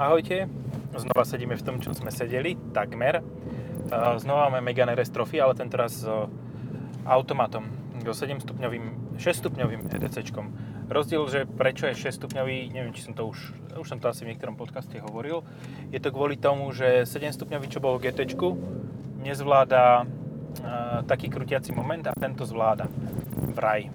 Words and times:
Ahojte, 0.00 0.48
znova 0.96 1.28
sedíme 1.28 1.60
v 1.60 1.60
tom, 1.60 1.76
čo 1.76 1.92
sme 1.92 2.08
sedeli, 2.08 2.56
takmer. 2.72 3.20
Uh, 3.20 4.16
Znova 4.16 4.48
máme 4.48 4.64
Megane 4.64 4.96
RS 4.96 5.12
ale 5.12 5.52
raz 5.76 5.92
s 5.92 6.08
automatom, 7.04 7.68
so 8.08 8.16
7 8.16 8.40
stupňovým, 8.40 9.20
6 9.20 9.44
stupňovým 9.44 9.92
EDCčkom. 9.92 10.46
Rozdiel, 10.88 11.20
že 11.28 11.40
prečo 11.44 11.84
je 11.84 12.08
6 12.08 12.16
stupňový, 12.16 12.72
neviem, 12.72 12.96
či 12.96 13.04
som 13.04 13.12
to 13.12 13.28
už, 13.28 13.52
už 13.76 13.84
som 13.84 14.00
to 14.00 14.08
asi 14.08 14.24
v 14.24 14.32
niektorom 14.32 14.56
podcaste 14.56 14.96
hovoril, 15.04 15.44
je 15.92 16.00
to 16.00 16.08
kvôli 16.08 16.40
tomu, 16.40 16.72
že 16.72 17.04
7 17.04 17.36
stupňový, 17.36 17.68
čo 17.68 17.84
bol 17.84 18.00
v 18.00 18.08
GTčku, 18.08 18.56
nezvláda 19.20 20.08
uh, 20.08 21.04
taký 21.04 21.28
krutiaci 21.28 21.76
moment 21.76 22.08
a 22.08 22.16
tento 22.16 22.48
zvláda. 22.48 22.88
Vraj. 23.52 23.92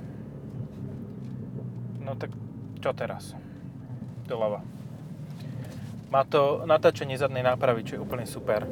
No 1.98 2.14
tak 2.14 2.30
čo 2.78 2.94
teraz? 2.94 3.34
Doľava. 4.30 4.75
Má 6.14 6.22
to 6.26 6.64
natáčanie 6.70 7.18
zadnej 7.18 7.42
nápravy, 7.42 7.84
čo 7.86 7.98
je 7.98 8.04
úplne 8.04 8.26
super. 8.30 8.66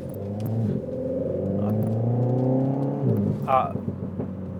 A 3.44 3.76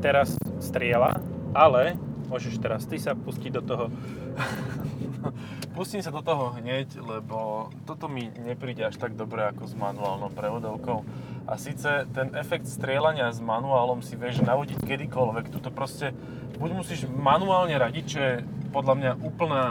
teraz 0.04 0.36
striela, 0.60 1.22
ale 1.56 1.96
môžeš 2.28 2.60
teraz 2.60 2.84
ty 2.90 3.00
sa 3.00 3.16
pustiť 3.16 3.52
do 3.56 3.62
toho. 3.64 3.86
Pustím 5.78 6.04
sa 6.04 6.12
do 6.12 6.20
toho 6.20 6.54
hneď, 6.60 7.00
lebo 7.00 7.70
toto 7.88 8.12
mi 8.12 8.30
nepríde 8.44 8.84
až 8.84 9.00
tak 9.00 9.16
dobre 9.16 9.48
ako 9.50 9.64
s 9.66 9.74
manuálnou 9.74 10.30
prevodovkou. 10.34 11.02
A 11.48 11.56
síce 11.56 12.06
ten 12.12 12.34
efekt 12.36 12.68
strieľania 12.68 13.32
s 13.32 13.40
manuálom 13.40 14.04
si 14.04 14.20
vieš 14.20 14.44
navodiť 14.44 14.84
kedykoľvek. 14.84 15.50
Tuto 15.50 15.70
proste 15.72 16.12
buď 16.60 16.70
musíš 16.78 17.08
manuálne 17.10 17.74
radiť, 17.80 18.06
čo 18.06 18.20
je 18.20 18.34
podľa 18.70 18.96
mňa 19.00 19.12
úplná 19.24 19.64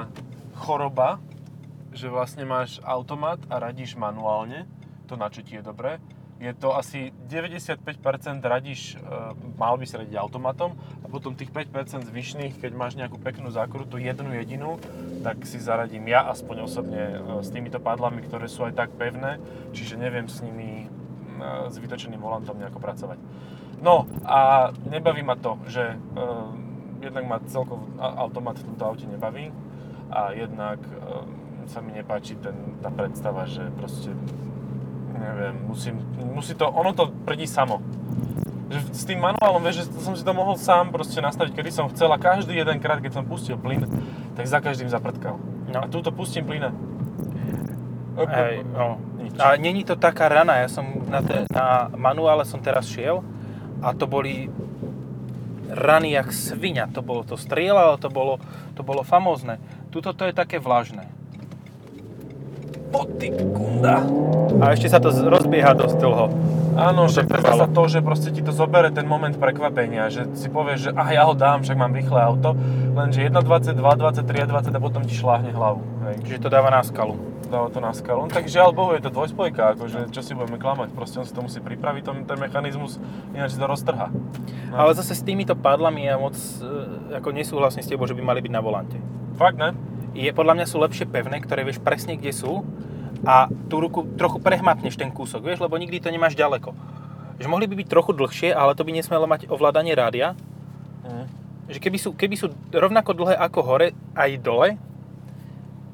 choroba, 0.59 1.23
že 1.92 2.09
vlastne 2.09 2.48
máš 2.48 2.80
automat 2.82 3.41
a 3.52 3.60
radíš 3.60 3.95
manuálne, 3.96 4.64
to 5.06 5.14
na 5.14 5.28
čo 5.28 5.45
ti 5.45 5.60
je 5.60 5.62
dobré. 5.64 6.01
Je 6.43 6.51
to 6.59 6.74
asi 6.74 7.15
95% 7.30 8.43
radíš, 8.43 8.99
e, 8.99 9.07
mal 9.54 9.79
by 9.79 9.87
si 9.87 9.95
radiť 9.95 10.18
automatom 10.18 10.74
a 10.74 11.07
potom 11.07 11.38
tých 11.38 11.54
5% 11.54 12.02
zvyšných, 12.02 12.59
keď 12.59 12.73
máš 12.74 12.99
nejakú 12.99 13.15
peknú 13.23 13.46
zákrutu, 13.54 14.02
jednu 14.02 14.34
jedinú, 14.34 14.82
tak 15.23 15.46
si 15.46 15.62
zaradím 15.62 16.10
ja 16.10 16.26
aspoň 16.34 16.66
osobne 16.66 16.99
e, 16.99 17.46
s 17.46 17.49
týmito 17.54 17.79
padlami, 17.79 18.27
ktoré 18.27 18.51
sú 18.51 18.66
aj 18.66 18.74
tak 18.74 18.90
pevné, 18.99 19.38
čiže 19.71 19.95
neviem 19.95 20.27
s 20.27 20.43
nimi 20.43 20.82
e, 20.82 20.87
s 21.71 21.79
vytočeným 21.79 22.18
volantom 22.18 22.59
nejako 22.59 22.82
pracovať. 22.82 23.23
No 23.79 24.10
a 24.27 24.71
nebaví 24.87 25.23
ma 25.27 25.34
to, 25.34 25.59
že 25.66 25.99
jednak 27.02 27.27
ma 27.27 27.43
celkovo 27.51 27.82
automat 27.99 28.62
v 28.62 28.66
tomto 28.71 28.82
aute 28.87 29.10
nebaví 29.10 29.51
a 30.06 30.30
jednak 30.30 30.79
sa 31.68 31.79
mi 31.85 31.95
nepáči 31.95 32.38
ten, 32.38 32.55
tá 32.82 32.91
predstava, 32.91 33.46
že 33.46 33.63
proste, 33.79 34.10
neviem, 35.15 35.55
musím, 35.66 36.01
musí 36.32 36.55
to, 36.59 36.66
ono 36.66 36.91
to 36.96 37.10
prdí 37.23 37.46
samo. 37.46 37.79
Že 38.73 38.79
s 38.91 39.02
tým 39.05 39.21
manuálom, 39.21 39.60
vieš, 39.60 39.85
že 39.85 40.01
som 40.01 40.16
si 40.16 40.24
to 40.24 40.33
mohol 40.33 40.57
sám 40.57 40.90
proste 40.90 41.21
nastaviť, 41.21 41.52
kedy 41.52 41.71
som 41.71 41.87
chcel 41.93 42.09
a 42.10 42.18
každý 42.18 42.57
jeden 42.57 42.80
krát, 42.80 42.99
keď 42.99 43.21
som 43.21 43.24
pustil 43.29 43.60
plyn, 43.60 43.85
tak 44.35 44.49
za 44.49 44.59
každým 44.59 44.88
zaprdkal. 44.88 45.37
No. 45.71 45.79
A 45.85 45.87
túto 45.87 46.10
pustím 46.10 46.49
plyne. 46.49 46.73
Hej, 48.16 48.65
no. 48.68 49.01
Nič. 49.21 49.37
A 49.40 49.57
není 49.57 49.85
to 49.88 49.96
taká 49.96 50.29
rana, 50.29 50.60
ja 50.60 50.68
som 50.68 50.85
na, 51.09 51.24
te, 51.24 51.49
na 51.49 51.88
manuále 51.96 52.45
som 52.45 52.60
teraz 52.60 52.88
šiel 52.88 53.24
a 53.80 53.96
to 53.96 54.05
boli 54.05 54.52
rany 55.73 56.13
jak 56.13 56.29
svinia, 56.29 56.85
to 56.93 57.01
bolo 57.01 57.24
to 57.24 57.40
strieľalo, 57.40 57.96
to 57.96 58.13
bolo, 58.13 58.37
to 58.77 58.85
bolo 58.85 59.01
famózne. 59.01 59.57
Tuto 59.88 60.13
to 60.13 60.29
je 60.29 60.37
také 60.37 60.60
vlažné 60.60 61.21
poty 62.93 63.32
kunda. 63.32 64.04
A 64.60 64.76
ešte 64.76 64.93
sa 64.93 65.00
to 65.00 65.09
rozbieha 65.09 65.72
dosť 65.72 65.97
dlho. 65.97 66.26
Áno, 66.72 67.04
že 67.09 67.28
predstav 67.28 67.56
sa 67.56 67.69
to, 67.69 67.82
že 67.84 68.00
proste 68.00 68.32
ti 68.32 68.41
to 68.41 68.53
zobere 68.53 68.88
ten 68.88 69.04
moment 69.04 69.37
prekvapenia, 69.37 70.09
že 70.09 70.25
si 70.37 70.49
povieš, 70.49 70.78
že 70.89 70.91
ah, 70.97 71.09
ja 71.12 71.22
ho 71.28 71.37
dám, 71.37 71.61
však 71.61 71.77
mám 71.77 71.93
rýchle 71.93 72.17
auto, 72.17 72.56
lenže 72.97 73.28
1.20, 73.28 73.77
2.20, 73.77 74.25
3.20 74.25 74.72
a 74.72 74.81
potom 74.81 75.03
ti 75.05 75.12
šláhne 75.12 75.53
hlavu. 75.53 75.84
Hej. 76.09 76.17
Čiže 76.25 76.39
to 76.44 76.49
dáva 76.49 76.72
na 76.72 76.81
skalu. 76.81 77.21
Dáva 77.53 77.69
to 77.69 77.84
na 77.84 77.93
skalu. 77.93 78.25
No, 78.25 78.33
tak 78.33 78.49
žiaľ 78.49 78.72
Bohu, 78.72 78.97
je 78.97 79.05
to 79.05 79.12
dvojspojka, 79.12 79.77
akože 79.77 80.09
čo 80.09 80.25
si 80.25 80.33
budeme 80.33 80.56
klamať, 80.56 80.97
proste 80.97 81.21
on 81.21 81.28
si 81.28 81.37
to 81.37 81.44
musí 81.44 81.61
pripraviť, 81.61 82.03
ten, 82.09 82.17
ten 82.25 82.38
mechanizmus, 82.41 82.97
ináč 83.37 83.53
si 83.53 83.61
to 83.61 83.69
roztrha. 83.69 84.09
No. 84.09 84.75
Ale 84.81 84.97
zase 84.97 85.12
s 85.12 85.21
týmito 85.21 85.53
padlami 85.53 86.09
ja 86.09 86.17
moc 86.17 86.33
e, 86.33 87.21
ako 87.21 87.28
nesúhlasím 87.37 87.84
s 87.84 87.93
tebou, 87.93 88.09
že 88.09 88.17
by 88.17 88.25
mali 88.25 88.41
byť 88.41 88.53
na 88.53 88.65
volante. 88.65 88.97
Fakt, 89.37 89.61
ne? 89.61 89.77
Je, 90.12 90.31
podľa 90.33 90.61
mňa 90.61 90.67
sú 90.69 90.77
lepšie 90.81 91.09
pevné, 91.09 91.41
ktoré 91.41 91.65
vieš 91.65 91.81
presne 91.81 92.21
kde 92.21 92.33
sú 92.33 92.65
a 93.23 93.47
tú 93.71 93.78
ruku 93.78 94.05
trochu 94.19 94.43
prehmatneš 94.43 94.99
ten 94.99 95.09
kúsok, 95.15 95.47
vieš, 95.47 95.62
lebo 95.62 95.78
nikdy 95.78 96.03
to 96.03 96.11
nemáš 96.11 96.34
ďaleko. 96.34 96.75
Že 97.39 97.47
mohli 97.49 97.71
by 97.71 97.75
byť 97.81 97.89
trochu 97.89 98.12
dlhšie, 98.12 98.50
ale 98.53 98.75
to 98.75 98.84
by 98.84 98.93
nesmelo 98.93 99.27
mať 99.31 99.47
ovládanie 99.49 99.95
rádia. 99.95 100.34
Mm. 101.06 101.27
Že 101.71 101.78
keby 101.78 101.99
sú, 101.99 102.11
keby 102.12 102.34
sú 102.37 102.47
rovnako 102.75 103.15
dlhé 103.15 103.34
ako 103.39 103.61
hore, 103.62 103.89
aj 104.19 104.31
dole, 104.43 104.77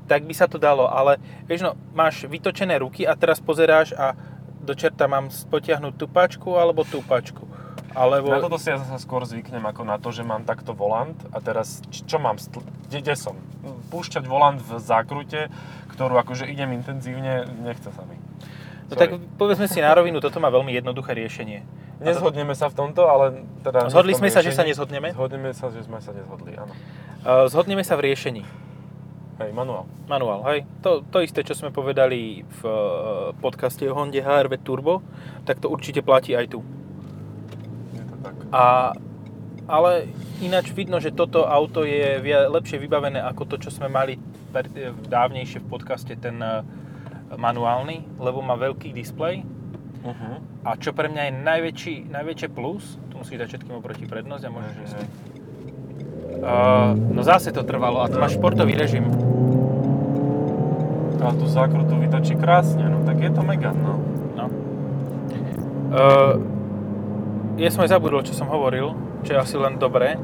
tak 0.08 0.24
by 0.24 0.32
sa 0.32 0.48
to 0.48 0.56
dalo, 0.56 0.88
ale 0.88 1.20
vieš 1.44 1.68
no, 1.68 1.76
máš 1.92 2.24
vytočené 2.24 2.80
ruky 2.80 3.04
a 3.04 3.12
teraz 3.12 3.44
pozeráš 3.44 3.92
a 3.92 4.16
do 4.64 4.72
čerta 4.72 5.04
mám 5.04 5.28
potiahnuť 5.28 5.94
tú 6.00 6.08
pačku 6.08 6.56
alebo 6.56 6.82
tú 6.82 7.04
pačku. 7.04 7.44
Alebo... 7.96 8.28
Na 8.28 8.44
toto 8.44 8.60
si 8.60 8.68
ja 8.68 8.76
zase 8.76 9.00
skôr 9.00 9.24
zvyknem 9.24 9.64
ako 9.64 9.82
na 9.84 9.96
to, 9.96 10.12
že 10.12 10.26
mám 10.26 10.44
takto 10.44 10.76
volant 10.76 11.16
a 11.32 11.40
teraz 11.40 11.80
čo 11.88 12.20
mám, 12.20 12.36
kde, 12.88 13.00
kde 13.00 13.14
som? 13.16 13.36
Púšťať 13.88 14.28
volant 14.28 14.60
v 14.60 14.76
zákrute, 14.76 15.48
ktorú 15.96 16.20
akože 16.20 16.44
idem 16.48 16.76
intenzívne, 16.76 17.48
nechce 17.64 17.88
sa 17.88 18.04
mi. 18.04 18.20
No 18.88 18.96
tak 18.96 19.20
povedzme 19.36 19.68
si 19.68 19.84
na 19.84 19.92
rovinu, 19.92 20.20
toto 20.20 20.40
má 20.40 20.48
veľmi 20.48 20.72
jednoduché 20.72 21.12
riešenie. 21.12 21.64
Nezhodneme 21.98 22.54
sa 22.54 22.70
v 22.70 22.74
tomto, 22.78 23.10
ale 23.10 23.44
teda... 23.66 23.90
Zhodli 23.90 24.14
sme 24.14 24.30
riešení, 24.30 24.36
sa, 24.36 24.40
že 24.46 24.52
sa 24.54 24.64
nezhodneme? 24.64 25.12
Zhodneme 25.12 25.50
sa, 25.52 25.66
že 25.68 25.82
sme 25.82 25.98
sa 25.98 26.14
nezhodli, 26.14 26.54
áno. 26.56 26.72
Zhodneme 27.50 27.82
sa 27.82 27.98
v 27.98 28.08
riešení. 28.08 28.46
Hej, 29.38 29.54
manuál. 29.54 29.86
Manuál, 30.10 30.42
hej. 30.50 30.66
To, 30.82 31.02
to 31.06 31.22
isté, 31.22 31.46
čo 31.46 31.54
sme 31.54 31.70
povedali 31.70 32.42
v 32.42 32.60
e, 32.66 32.74
podcaste 33.38 33.86
o 33.86 33.94
Honde 33.94 34.18
HRV 34.18 34.66
Turbo, 34.66 34.98
tak 35.46 35.62
to 35.62 35.70
určite 35.70 36.02
platí 36.02 36.34
aj 36.34 36.58
tu. 36.58 36.66
A, 38.48 38.96
ale 39.68 40.08
ináč 40.40 40.72
vidno, 40.72 40.96
že 41.00 41.12
toto 41.12 41.44
auto 41.44 41.84
je 41.84 42.20
lepšie 42.48 42.80
vybavené 42.80 43.20
ako 43.20 43.42
to, 43.44 43.56
čo 43.60 43.70
sme 43.74 43.92
mali 43.92 44.16
dávnejšie 45.08 45.60
v 45.60 45.68
podcaste, 45.68 46.16
ten 46.16 46.40
e, 46.40 46.64
manuálny, 47.36 48.16
lebo 48.16 48.40
má 48.40 48.56
veľký 48.56 48.96
displej. 48.96 49.44
Uh-huh. 50.00 50.40
A 50.64 50.78
čo 50.80 50.96
pre 50.96 51.12
mňa 51.12 51.22
je 51.28 51.32
najväčší, 51.44 51.94
najväčšie 52.08 52.48
plus, 52.48 52.96
tu 53.12 53.20
musíš 53.20 53.44
dať 53.44 53.48
všetkým 53.52 53.74
oproti 53.76 54.08
prednosť 54.08 54.42
a 54.46 54.50
môžeš 54.50 54.74
ísť. 54.88 54.98
Uh, 56.38 56.94
no 56.94 57.20
zase 57.26 57.50
to 57.50 57.66
trvalo 57.66 58.00
a 58.00 58.06
to 58.06 58.16
máš 58.16 58.38
športový 58.38 58.78
režim. 58.78 59.10
A 61.18 61.34
tú 61.34 61.50
zákrutu 61.50 61.98
vytočí 61.98 62.38
krásne, 62.38 62.86
no 62.86 63.02
tak 63.02 63.18
je 63.18 63.30
to 63.34 63.42
mega, 63.42 63.74
no. 63.74 63.98
no. 64.38 64.46
Uh, 65.90 66.57
ja 67.58 67.74
som 67.74 67.82
aj 67.82 67.90
zabudol, 67.90 68.22
čo 68.22 68.38
som 68.38 68.46
hovoril, 68.46 68.94
čo 69.26 69.34
je 69.34 69.38
asi 69.42 69.58
len 69.58 69.82
dobré. 69.82 70.14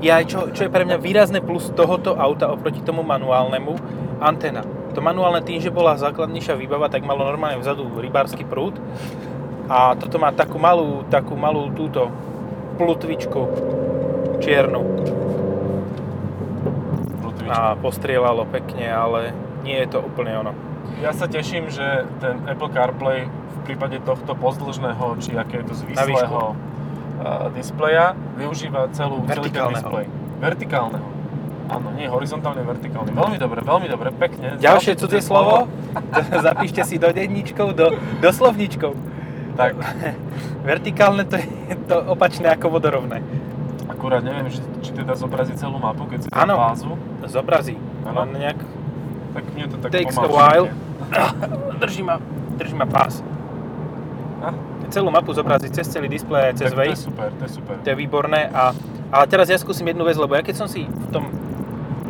Ja, 0.00 0.22
čo, 0.22 0.54
čo 0.54 0.64
je 0.64 0.72
pre 0.72 0.86
mňa 0.86 1.02
výrazné 1.02 1.42
plus 1.42 1.68
tohoto 1.74 2.14
auta 2.14 2.48
oproti 2.48 2.80
tomu 2.80 3.02
manuálnemu, 3.02 3.74
antena. 4.22 4.62
To 4.94 5.02
manuálne 5.02 5.42
tým, 5.42 5.58
že 5.58 5.74
bola 5.74 5.98
základnejšia 5.98 6.54
výbava, 6.56 6.88
tak 6.88 7.02
malo 7.02 7.26
normálne 7.26 7.58
vzadu 7.58 7.84
rybársky 7.98 8.46
prúd. 8.46 8.78
A 9.66 9.98
toto 9.98 10.16
má 10.22 10.30
takú 10.30 10.62
malú, 10.62 11.02
takú 11.10 11.34
malú 11.34 11.74
túto 11.74 12.08
plutvičku 12.78 13.42
čiernu. 14.40 14.80
Plutvičku. 17.18 17.50
A 17.50 17.74
postrielalo 17.76 18.46
pekne, 18.46 18.88
ale 18.88 19.34
nie 19.66 19.74
je 19.84 19.90
to 19.90 19.98
úplne 20.00 20.32
ono. 20.38 20.52
Ja 21.02 21.12
sa 21.12 21.26
teším, 21.26 21.68
že 21.68 22.06
ten 22.22 22.40
Apple 22.46 22.72
CarPlay 22.72 23.28
prípade 23.70 24.02
tohto 24.02 24.34
pozdĺžneho, 24.34 25.14
či 25.22 25.38
aké 25.38 25.62
je 25.62 25.66
to 25.70 25.74
zvislého 25.78 26.58
displeja, 27.52 28.16
využíva 28.36 28.88
celú, 28.96 29.24
celý 29.28 29.50
ten 29.52 29.68
displej. 29.72 30.06
Vertikálneho. 30.40 31.06
Áno, 31.70 31.94
nie 31.94 32.10
horizontálne, 32.10 32.66
vertikálne. 32.66 33.14
Veľmi 33.14 33.38
dobre, 33.38 33.62
veľmi 33.62 33.86
dobre, 33.86 34.10
pekne. 34.10 34.58
Ďalšie 34.58 34.98
cudzie 34.98 35.22
slovo, 35.22 35.70
zapíšte 36.46 36.82
si 36.82 36.98
do 36.98 37.14
denníčkov, 37.14 37.78
do, 37.78 37.94
do 37.94 38.30
slovníčkov. 38.34 38.98
Tak. 39.54 39.78
Vertikálne 40.70 41.22
to 41.28 41.38
je 41.38 41.76
to 41.86 41.96
opačné 42.10 42.50
ako 42.50 42.80
vodorovné. 42.80 43.22
Akurát 43.86 44.24
neviem, 44.24 44.50
či, 44.50 44.58
či 44.82 44.90
teda 44.96 45.14
zobrazí 45.14 45.54
celú 45.54 45.78
mapu, 45.78 46.08
keď 46.10 46.26
si 46.26 46.28
tam 46.32 46.50
bázu. 46.50 46.96
zobrazí. 47.28 47.76
Áno. 48.02 48.26
nejak... 48.26 48.58
Tak 49.30 49.44
mne 49.54 49.66
to 49.70 49.76
tak 49.78 49.90
Takes 49.94 50.18
a 50.18 50.26
while. 50.26 50.74
Drží 51.82 52.02
ma, 52.02 52.18
drží 52.58 52.74
ma 52.74 52.86
pás. 52.90 53.22
Celú 54.90 55.08
mapu 55.14 55.30
zobrazí 55.30 55.70
cez 55.70 55.86
celý 55.86 56.10
displej, 56.10 56.58
cez 56.58 56.74
Waze. 56.74 56.90
To 56.90 56.98
je 56.98 57.06
super, 57.06 57.28
to 57.38 57.42
je 57.46 57.52
super. 57.62 57.74
To 57.78 57.88
je 57.88 57.96
výborné. 57.96 58.50
A, 58.50 58.74
ale 59.14 59.24
teraz 59.30 59.46
ja 59.46 59.54
skúsim 59.54 59.86
jednu 59.86 60.02
vec, 60.02 60.18
lebo 60.18 60.34
ja 60.34 60.42
keď 60.42 60.56
som 60.58 60.66
si 60.66 60.82
v 60.90 61.08
tom 61.14 61.30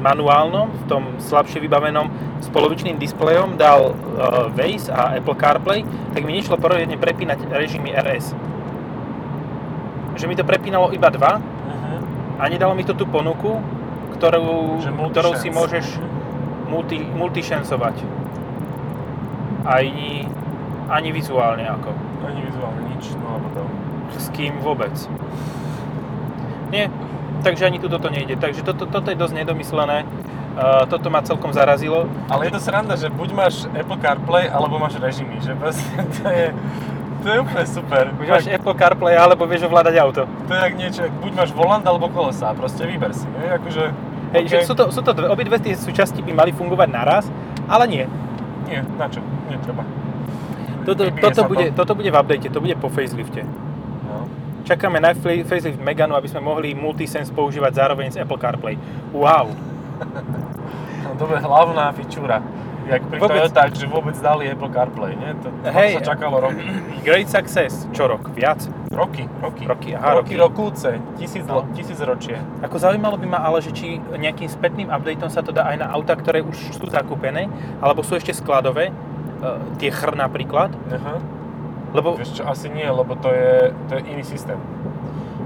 manuálnom, 0.01 0.73
v 0.73 0.85
tom 0.89 1.03
slabšie 1.21 1.61
vybavenom 1.61 2.09
s 2.41 2.49
polovičným 2.49 2.97
displejom 2.97 3.61
dal 3.61 3.93
uh, 3.93 4.49
Waze 4.57 4.89
a 4.89 5.13
Apple 5.13 5.37
CarPlay, 5.37 5.85
tak 6.17 6.25
mi 6.25 6.33
nešlo 6.33 6.57
poriadne 6.57 6.97
prepínať 6.97 7.53
režimy 7.53 7.93
RS. 7.93 8.33
Že 10.17 10.25
mi 10.25 10.35
to 10.41 10.45
prepínalo 10.49 10.89
iba 10.97 11.13
dva 11.13 11.37
Uh-huh. 11.71 12.01
a 12.41 12.49
nedalo 12.49 12.73
mi 12.75 12.83
to 12.83 12.97
tú 12.97 13.05
ponuku, 13.07 13.61
ktorú, 14.17 14.81
ktorou 15.13 15.37
si 15.37 15.53
môžeš 15.53 15.87
multi, 16.67 16.99
multišansovať. 16.99 18.01
Ani, 19.69 20.25
ani 20.91 21.15
vizuálne 21.15 21.65
ako. 21.65 21.95
Ani 22.27 22.41
vizuálne 22.43 22.83
nič, 22.91 23.15
no 23.15 23.39
alebo 23.39 23.49
to. 23.55 23.63
S 24.19 24.27
kým 24.35 24.59
vôbec. 24.59 24.93
Nie, 26.75 26.91
takže 27.47 27.71
ani 27.71 27.79
tu 27.79 27.87
toto 27.87 28.11
nejde. 28.11 28.35
Takže 28.35 28.67
toto, 28.67 28.91
toto 28.91 29.09
je 29.11 29.17
dosť 29.17 29.35
nedomyslené. 29.43 30.03
Uh, 30.51 30.83
toto 30.91 31.15
ma 31.15 31.23
celkom 31.23 31.55
zarazilo. 31.55 32.11
Ale 32.27 32.51
je 32.51 32.59
to 32.59 32.61
sranda, 32.61 32.99
že 32.99 33.07
buď 33.07 33.29
máš 33.33 33.55
Apple 33.71 33.99
CarPlay, 34.03 34.51
alebo 34.51 34.83
máš 34.83 34.99
režimy, 34.99 35.39
že 35.39 35.55
proste 35.55 35.95
to 36.19 36.27
je, 36.27 36.47
to 37.23 37.27
je 37.31 37.37
úplne 37.39 37.67
super. 37.71 38.05
Už 38.19 38.27
máš 38.27 38.47
Apple 38.51 38.75
CarPlay, 38.75 39.15
alebo 39.15 39.47
vieš 39.47 39.71
ovládať 39.71 39.95
auto. 40.03 40.23
To 40.27 40.53
je 40.53 40.61
jak 40.61 40.75
niečo, 40.75 41.03
buď 41.23 41.33
máš 41.39 41.51
volant 41.55 41.87
alebo 41.87 42.11
kolesa, 42.11 42.51
proste 42.59 42.83
vyber 42.83 43.15
si, 43.15 43.31
nie? 43.31 43.47
Akože, 43.47 43.95
Hej, 44.35 44.43
OK, 44.47 44.51
že 44.51 44.59
sú 44.67 44.75
to, 44.75 44.91
sú 44.91 45.03
to 45.07 45.11
dve, 45.15 45.27
obidve 45.31 45.59
tie 45.59 45.75
súčasti 45.75 46.19
by 46.23 46.35
mali 46.35 46.51
fungovať 46.51 46.89
naraz, 46.91 47.25
ale 47.71 47.87
nie. 47.87 48.05
Nie, 48.67 48.83
na 48.99 49.07
čo? 49.07 49.23
Netreba. 49.51 49.83
Toto, 50.83 51.03
toto, 51.11 51.35
to. 51.35 51.45
bude, 51.47 51.67
toto 51.73 51.93
bude 51.95 52.11
v 52.11 52.17
update, 52.17 52.49
to 52.49 52.61
bude 52.61 52.77
po 52.77 52.89
facelifte. 52.89 53.45
No. 54.03 54.27
Čakáme 54.63 54.99
na 54.99 55.13
fa- 55.13 55.45
facelift 55.45 55.79
Meganu, 55.79 56.15
aby 56.15 56.27
sme 56.27 56.41
mohli 56.41 56.73
Multisense 56.73 57.31
používať 57.31 57.73
zároveň 57.75 58.09
s 58.11 58.17
Apple 58.17 58.37
CarPlay. 58.37 58.77
Wow! 59.11 59.51
no 61.05 61.09
to 61.15 61.25
bude 61.25 61.41
hlavná 61.41 61.93
fičúra. 61.93 62.41
Jak 62.81 63.07
pri 63.07 63.23
Vôbec. 63.23 63.39
Toyotách, 63.39 63.71
že 63.77 63.87
vôbec 63.87 64.17
dali 64.19 64.51
Apple 64.51 64.67
CarPlay, 64.67 65.15
nie? 65.15 65.31
To, 65.39 65.49
to 65.53 65.69
Hej. 65.71 66.01
sa 66.01 66.11
čakalo 66.11 66.43
roky. 66.43 66.65
Great 67.07 67.31
success. 67.31 67.87
Čo 67.95 68.11
rok? 68.11 68.35
Viac? 68.35 68.67
Roky, 68.91 69.31
roky. 69.39 69.63
Roky, 69.63 69.91
aha, 69.95 70.19
roky, 70.19 70.35
roky. 70.35 70.35
rokúce, 70.35 70.91
tisíc, 71.15 71.47
No. 71.47 71.63
tisíc 71.71 72.01
ročie. 72.03 72.35
Ako 72.59 72.83
zaujímalo 72.83 73.15
by 73.15 73.27
ma 73.31 73.47
ale, 73.47 73.63
že 73.63 73.71
či 73.71 74.03
nejakým 74.03 74.51
spätným 74.51 74.91
updateom 74.91 75.31
sa 75.31 75.39
to 75.39 75.55
dá 75.55 75.71
aj 75.71 75.77
na 75.79 75.87
auta, 75.87 76.19
ktoré 76.19 76.43
už 76.43 76.75
sú 76.75 76.91
zakúpené, 76.91 77.47
alebo 77.79 78.03
sú 78.03 78.19
ešte 78.19 78.35
skladové, 78.35 78.91
uh, 79.41 79.61
tie 79.77 79.91
chr 79.91 80.17
napríklad, 80.17 80.71
Aha. 80.93 81.17
lebo 81.97 82.17
Vieš 82.17 82.41
čo, 82.41 82.43
asi 82.47 82.71
nie, 82.71 82.87
lebo 82.87 83.17
to 83.19 83.33
je, 83.33 83.75
to 83.91 83.99
je 83.99 84.03
iný 84.09 84.25
systém. 84.25 84.57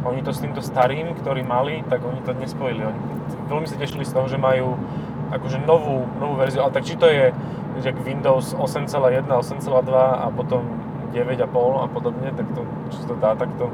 Oni 0.05 0.21
to 0.21 0.37
s 0.37 0.45
týmto 0.45 0.61
starým, 0.61 1.17
ktorý 1.17 1.41
mali, 1.41 1.81
tak 1.89 2.05
oni 2.05 2.21
to 2.23 2.37
nespojili. 2.37 2.85
Oni 2.85 3.01
veľmi 3.49 3.65
sa 3.65 3.81
tešili 3.81 4.05
z 4.05 4.13
toho, 4.13 4.29
že 4.29 4.37
majú 4.37 4.77
akože 5.33 5.65
novú, 5.65 6.05
novú 6.21 6.37
verziu, 6.37 6.61
ale 6.61 6.77
tak 6.77 6.85
či 6.85 6.95
to 7.01 7.09
je 7.09 7.33
že 7.83 7.91
Windows 8.07 8.55
8.1, 8.55 9.27
8.2 9.27 9.67
a 9.99 10.31
potom 10.31 10.63
9.5 11.11 11.43
a 11.83 11.87
podobne, 11.91 12.31
tak 12.35 12.47
to, 12.55 12.63
sa 12.91 13.03
to 13.07 13.15
dá, 13.19 13.31
tak 13.35 13.51
to 13.59 13.71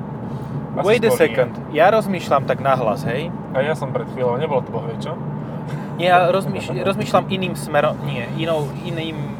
asi 0.76 0.86
wait 0.86 1.04
a 1.04 1.08
skôr 1.08 1.16
nie. 1.16 1.20
second, 1.20 1.52
ja 1.72 1.86
rozmýšľam 1.92 2.44
tak 2.48 2.64
nahlas, 2.64 3.04
hej? 3.04 3.28
A 3.52 3.60
ja 3.60 3.76
som 3.76 3.92
pred 3.92 4.08
chvíľou, 4.12 4.40
nebolo 4.40 4.64
to 4.64 4.70
bohvie, 4.72 4.96
čo? 5.00 5.16
Ja 6.00 6.32
rozmýš, 6.32 6.72
rozmýšľam 6.80 7.28
iným 7.28 7.54
smerom, 7.60 7.96
nie, 8.08 8.24
inou, 8.40 8.68
iným, 8.88 9.39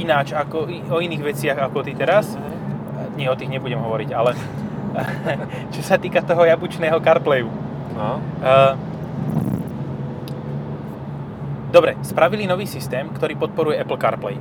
ináč, 0.00 0.32
ako, 0.32 0.66
o 0.90 0.98
iných 0.98 1.22
veciach 1.22 1.58
ako 1.60 1.84
ty 1.84 1.92
teraz. 1.92 2.34
Nie, 3.14 3.28
o 3.28 3.36
tých 3.36 3.52
nebudem 3.52 3.78
hovoriť, 3.78 4.10
ale 4.16 4.32
čo 5.74 5.80
sa 5.84 6.00
týka 6.00 6.24
toho 6.24 6.48
jabučného 6.48 6.96
CarPlayu. 6.98 7.48
No. 7.94 8.18
Uh, 8.40 8.72
dobre, 11.68 12.00
spravili 12.00 12.48
nový 12.48 12.64
systém, 12.64 13.06
ktorý 13.12 13.36
podporuje 13.36 13.76
Apple 13.76 14.00
CarPlay. 14.00 14.36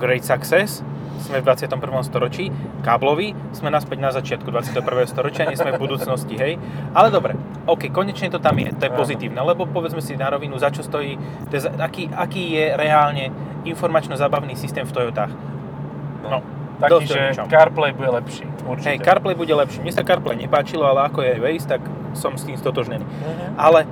Great 0.00 0.24
success, 0.26 0.82
sme 1.22 1.38
v 1.40 1.44
21. 1.46 1.78
storočí, 2.02 2.50
káblový, 2.82 3.32
sme 3.54 3.70
naspäť 3.70 3.98
na 4.02 4.10
začiatku 4.10 4.50
21. 4.50 4.82
storočia, 5.06 5.46
nie 5.46 5.56
sme 5.56 5.72
v 5.72 5.80
budúcnosti, 5.80 6.34
hej. 6.36 6.58
Ale 6.92 7.08
dobre, 7.14 7.38
OK, 7.64 7.88
konečne 7.94 8.28
to 8.28 8.42
tam 8.42 8.58
je, 8.58 8.74
to 8.74 8.90
je 8.90 8.92
pozitívne, 8.92 9.38
lebo 9.40 9.64
povedzme 9.64 10.02
si 10.02 10.18
na 10.18 10.28
rovinu, 10.28 10.58
za 10.58 10.74
čo 10.74 10.82
stojí, 10.82 11.16
to 11.48 11.52
je, 11.56 11.62
aký, 11.78 12.10
aký 12.10 12.42
je 12.58 12.66
reálne 12.74 13.30
informačno-zábavný 13.62 14.58
systém 14.58 14.82
v 14.82 14.92
Toyotách. 14.92 15.32
No, 16.26 16.42
Taký, 16.82 17.06
že 17.06 17.20
ničom. 17.30 17.46
CarPlay 17.46 17.92
bude 17.94 18.10
lepší, 18.10 18.44
určite. 18.66 18.88
Hej, 18.90 18.98
CarPlay 19.06 19.34
bude 19.38 19.54
lepší. 19.54 19.78
Mne 19.86 19.94
sa 19.94 20.02
CarPlay 20.02 20.34
nepáčilo, 20.34 20.82
ale 20.82 21.06
ako 21.06 21.22
je 21.22 21.38
Waze, 21.38 21.66
tak 21.70 21.82
som 22.18 22.34
s 22.34 22.42
tým 22.42 22.58
stotožnený. 22.58 23.06
Mhm. 23.06 23.54
Ale 23.54 23.86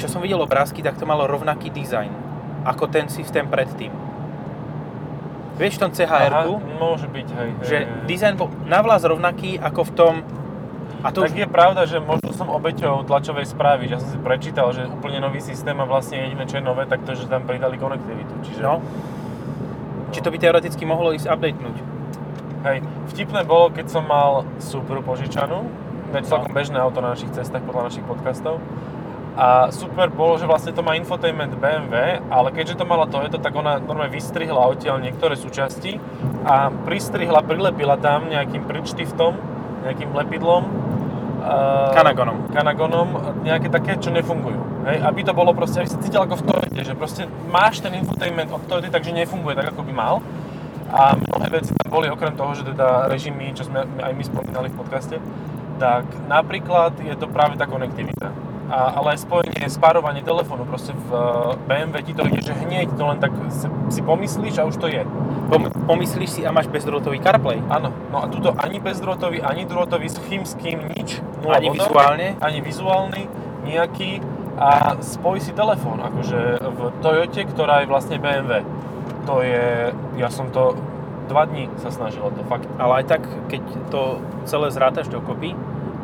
čo 0.00 0.08
som 0.08 0.24
videl 0.24 0.40
obrázky, 0.40 0.80
tak 0.82 0.96
to 0.96 1.04
malo 1.04 1.28
rovnaký 1.28 1.68
dizajn 1.70 2.10
ako 2.64 2.88
ten 2.88 3.12
systém 3.12 3.44
predtým. 3.46 3.92
Vieš 5.54 5.78
v 5.78 5.80
tom 5.80 5.92
Aha, 5.94 6.50
môže 6.82 7.06
byť, 7.06 7.28
hej. 7.30 7.38
hej, 7.38 7.50
že 7.62 7.76
hej. 7.86 7.86
dizajn 8.10 8.34
bol 8.34 8.50
navlas 8.66 9.06
rovnaký 9.06 9.54
ako 9.62 9.80
v 9.86 9.92
tom... 9.94 10.14
A 11.04 11.12
to 11.12 11.22
tak 11.22 11.36
už... 11.36 11.38
je 11.38 11.48
pravda, 11.48 11.82
že 11.86 12.00
možno 12.00 12.32
som 12.32 12.48
obeťou 12.48 13.04
tlačovej 13.04 13.46
správy, 13.46 13.86
že 13.86 13.94
ja 13.94 14.00
som 14.02 14.10
si 14.10 14.18
prečítal, 14.18 14.72
že 14.72 14.88
úplne 14.88 15.20
nový 15.20 15.38
systém 15.38 15.76
a 15.76 15.84
vlastne 15.84 16.16
jediné, 16.16 16.42
čo 16.48 16.58
je 16.58 16.64
nové, 16.64 16.88
tak 16.88 17.04
to, 17.06 17.14
že 17.14 17.28
tam 17.28 17.44
pridali 17.46 17.78
konektivitu. 17.78 18.34
Čiže, 18.42 18.60
No. 18.64 18.82
Či 20.10 20.22
to 20.22 20.30
by 20.30 20.38
teoreticky 20.38 20.82
mohlo 20.82 21.10
ísť 21.12 21.26
updatenúť. 21.28 21.76
hej, 22.64 22.78
vtipné 23.12 23.44
bolo, 23.44 23.70
keď 23.70 23.86
som 23.90 24.06
mal 24.06 24.42
Supru 24.58 25.04
požičanú, 25.04 25.68
to 26.10 26.14
je 26.18 26.24
celkom 26.24 26.50
No. 26.50 26.56
bežné 26.56 26.78
auto 26.80 26.98
na 26.98 27.12
našich 27.12 27.30
cestách 27.30 27.62
podľa 27.62 27.92
našich 27.92 28.06
podcastov. 28.06 28.58
A 29.34 29.66
super 29.74 30.14
bolo, 30.14 30.38
že 30.38 30.46
vlastne 30.46 30.70
to 30.70 30.86
má 30.86 30.94
infotainment 30.94 31.58
BMW, 31.58 32.22
ale 32.30 32.54
keďže 32.54 32.78
to 32.78 32.86
mala 32.86 33.10
Toyota, 33.10 33.42
tak 33.42 33.50
ona 33.58 33.82
normálne 33.82 34.14
vystrihla 34.14 34.62
odtiaľ 34.70 35.02
niektoré 35.02 35.34
súčasti 35.34 35.98
a 36.46 36.70
pristrihla, 36.70 37.42
prilepila 37.42 37.98
tam 37.98 38.30
nejakým 38.30 38.62
pridštiftom, 38.62 39.34
nejakým 39.82 40.14
lepidlom. 40.14 40.62
eh, 41.44 41.92
Kanagonom. 41.98 42.36
Kanagonom, 42.54 43.08
nejaké 43.42 43.68
také, 43.74 43.98
čo 43.98 44.14
nefungujú. 44.14 44.86
Hej, 44.86 45.02
aby 45.02 45.20
to 45.26 45.34
bolo 45.34 45.50
proste, 45.50 45.82
aby 45.82 45.90
si 45.90 45.98
cítil 45.98 46.22
ako 46.22 46.38
v 46.38 46.44
Toyote, 46.54 46.80
že 46.86 46.94
proste 46.94 47.26
máš 47.50 47.82
ten 47.82 47.90
infotainment 47.98 48.54
od 48.54 48.62
Toyoty, 48.70 48.86
takže 48.86 49.10
nefunguje 49.10 49.58
tak, 49.58 49.74
ako 49.74 49.82
by 49.82 49.92
mal. 49.92 50.14
A 50.94 51.18
mnohé 51.18 51.58
veci 51.58 51.74
tam 51.74 51.90
boli, 51.90 52.06
okrem 52.06 52.38
toho, 52.38 52.54
že 52.54 52.62
teda 52.62 53.10
režimy, 53.10 53.50
čo 53.50 53.66
sme 53.66 53.82
aj 53.82 54.12
my 54.14 54.22
spomínali 54.22 54.70
v 54.70 54.78
podcaste, 54.78 55.16
tak 55.82 56.06
napríklad 56.30 56.94
je 57.02 57.18
to 57.18 57.26
práve 57.26 57.58
tá 57.58 57.66
konektivita. 57.66 58.30
A, 58.74 58.90
ale 58.98 59.14
spojenie, 59.14 59.70
spárovanie 59.70 60.26
telefónu, 60.26 60.66
proste 60.66 60.90
v 60.90 61.08
eh, 61.14 61.54
BMW 61.70 62.02
ti 62.02 62.10
to 62.10 62.26
ide, 62.26 62.42
že 62.42 62.50
hneď 62.58 62.90
to 62.98 63.04
len 63.06 63.22
tak 63.22 63.30
si, 63.86 64.02
pomyslíš 64.02 64.58
a 64.58 64.66
už 64.66 64.82
to 64.82 64.90
je. 64.90 65.06
Pom- 65.46 65.70
pomyslíš 65.86 66.30
si 66.34 66.40
a 66.42 66.50
máš 66.50 66.66
bezdrôtový 66.66 67.22
CarPlay. 67.22 67.62
Áno, 67.70 67.94
no 68.10 68.18
a 68.18 68.26
tuto 68.26 68.50
ani 68.58 68.82
bezdrôtový, 68.82 69.46
ani 69.46 69.62
drôtový, 69.62 70.10
s 70.10 70.18
chymským, 70.26 70.90
nič. 70.90 71.22
nula 71.38 71.62
Ani 71.62 71.70
bodov, 71.70 71.86
vizuálne. 71.86 72.26
Ani 72.42 72.58
vizuálny, 72.66 73.22
nejaký. 73.62 74.18
A 74.58 74.98
spoj 74.98 75.38
si 75.38 75.54
telefón, 75.54 76.02
akože 76.02 76.62
v 76.62 76.78
Toyote, 76.98 77.46
ktorá 77.46 77.82
je 77.82 77.90
vlastne 77.90 78.18
BMW. 78.18 78.66
To 79.30 79.42
je, 79.42 79.94
ja 80.18 80.28
som 80.34 80.50
to 80.50 80.74
dva 81.30 81.46
dní 81.46 81.70
sa 81.78 81.94
snažil 81.94 82.26
o 82.26 82.30
to, 82.34 82.42
fakt. 82.50 82.66
Ale 82.82 83.02
aj 83.02 83.04
tak, 83.06 83.22
keď 83.46 83.62
to 83.94 84.18
celé 84.50 84.74
zrátaš 84.74 85.06
dokopy, 85.10 85.54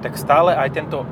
tak 0.07 0.15
stále 0.17 0.55
aj 0.55 0.71
tento 0.71 1.03